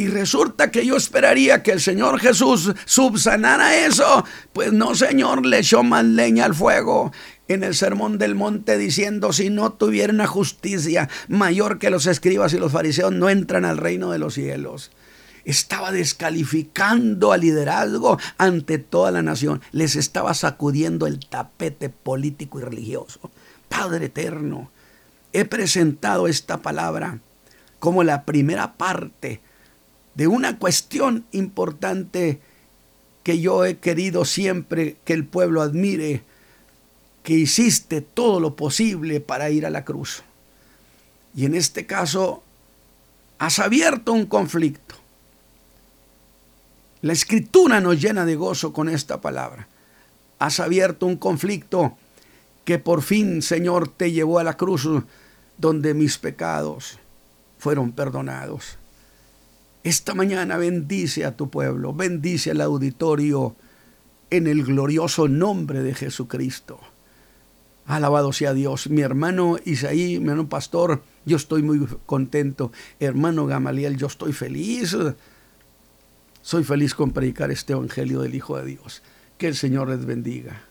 Y 0.00 0.08
resulta 0.08 0.70
que 0.70 0.86
yo 0.86 0.96
esperaría 0.96 1.62
que 1.62 1.72
el 1.72 1.80
Señor 1.82 2.20
Jesús 2.20 2.72
subsanara 2.86 3.84
eso. 3.84 4.24
Pues 4.54 4.72
no, 4.72 4.94
Señor, 4.94 5.44
le 5.44 5.58
echó 5.58 5.82
más 5.82 6.06
leña 6.06 6.46
al 6.46 6.54
fuego 6.54 7.12
en 7.48 7.64
el 7.64 7.74
sermón 7.74 8.16
del 8.16 8.34
monte 8.34 8.78
diciendo, 8.78 9.34
si 9.34 9.50
no 9.50 9.74
tuviera 9.74 10.10
una 10.10 10.26
justicia 10.26 11.10
mayor 11.28 11.78
que 11.78 11.90
los 11.90 12.06
escribas 12.06 12.54
y 12.54 12.58
los 12.58 12.72
fariseos, 12.72 13.12
no 13.12 13.28
entran 13.28 13.66
al 13.66 13.76
reino 13.76 14.10
de 14.10 14.18
los 14.18 14.32
cielos. 14.32 14.90
Estaba 15.44 15.92
descalificando 15.92 17.32
al 17.32 17.42
liderazgo 17.42 18.18
ante 18.38 18.78
toda 18.78 19.10
la 19.10 19.20
nación. 19.20 19.60
Les 19.70 19.96
estaba 19.96 20.32
sacudiendo 20.32 21.06
el 21.06 21.20
tapete 21.20 21.90
político 21.90 22.58
y 22.58 22.62
religioso. 22.62 23.30
Padre 23.68 24.06
eterno, 24.06 24.70
he 25.34 25.44
presentado 25.44 26.26
esta 26.26 26.62
palabra 26.62 27.18
como 27.78 28.02
la 28.02 28.24
primera 28.24 28.78
parte 28.78 29.42
de 30.20 30.28
una 30.28 30.58
cuestión 30.58 31.24
importante 31.32 32.42
que 33.22 33.40
yo 33.40 33.64
he 33.64 33.78
querido 33.78 34.26
siempre 34.26 34.98
que 35.06 35.14
el 35.14 35.24
pueblo 35.24 35.62
admire, 35.62 36.24
que 37.22 37.32
hiciste 37.32 38.02
todo 38.02 38.38
lo 38.38 38.54
posible 38.54 39.22
para 39.22 39.48
ir 39.48 39.64
a 39.64 39.70
la 39.70 39.86
cruz. 39.86 40.22
Y 41.34 41.46
en 41.46 41.54
este 41.54 41.86
caso, 41.86 42.42
has 43.38 43.60
abierto 43.60 44.12
un 44.12 44.26
conflicto. 44.26 44.94
La 47.00 47.14
escritura 47.14 47.80
nos 47.80 47.98
llena 47.98 48.26
de 48.26 48.36
gozo 48.36 48.74
con 48.74 48.90
esta 48.90 49.22
palabra. 49.22 49.68
Has 50.38 50.60
abierto 50.60 51.06
un 51.06 51.16
conflicto 51.16 51.96
que 52.66 52.78
por 52.78 53.00
fin, 53.00 53.40
Señor, 53.40 53.88
te 53.88 54.12
llevó 54.12 54.38
a 54.38 54.44
la 54.44 54.58
cruz 54.58 54.86
donde 55.56 55.94
mis 55.94 56.18
pecados 56.18 56.98
fueron 57.58 57.92
perdonados. 57.92 58.76
Esta 59.82 60.14
mañana 60.14 60.58
bendice 60.58 61.24
a 61.24 61.36
tu 61.36 61.48
pueblo, 61.48 61.94
bendice 61.94 62.50
al 62.50 62.60
auditorio 62.60 63.56
en 64.28 64.46
el 64.46 64.64
glorioso 64.64 65.26
nombre 65.26 65.82
de 65.82 65.94
Jesucristo. 65.94 66.80
Alabado 67.86 68.32
sea 68.32 68.52
Dios. 68.52 68.90
Mi 68.90 69.00
hermano 69.00 69.56
Isaí, 69.64 70.20
mi 70.20 70.28
hermano 70.28 70.48
pastor, 70.50 71.02
yo 71.24 71.38
estoy 71.38 71.62
muy 71.62 71.86
contento. 72.04 72.72
Hermano 73.00 73.46
Gamaliel, 73.46 73.96
yo 73.96 74.06
estoy 74.06 74.34
feliz. 74.34 74.96
Soy 76.42 76.62
feliz 76.62 76.94
con 76.94 77.12
predicar 77.12 77.50
este 77.50 77.72
evangelio 77.72 78.20
del 78.20 78.34
Hijo 78.34 78.58
de 78.58 78.66
Dios. 78.66 79.02
Que 79.38 79.48
el 79.48 79.56
Señor 79.56 79.88
les 79.88 80.04
bendiga. 80.04 80.62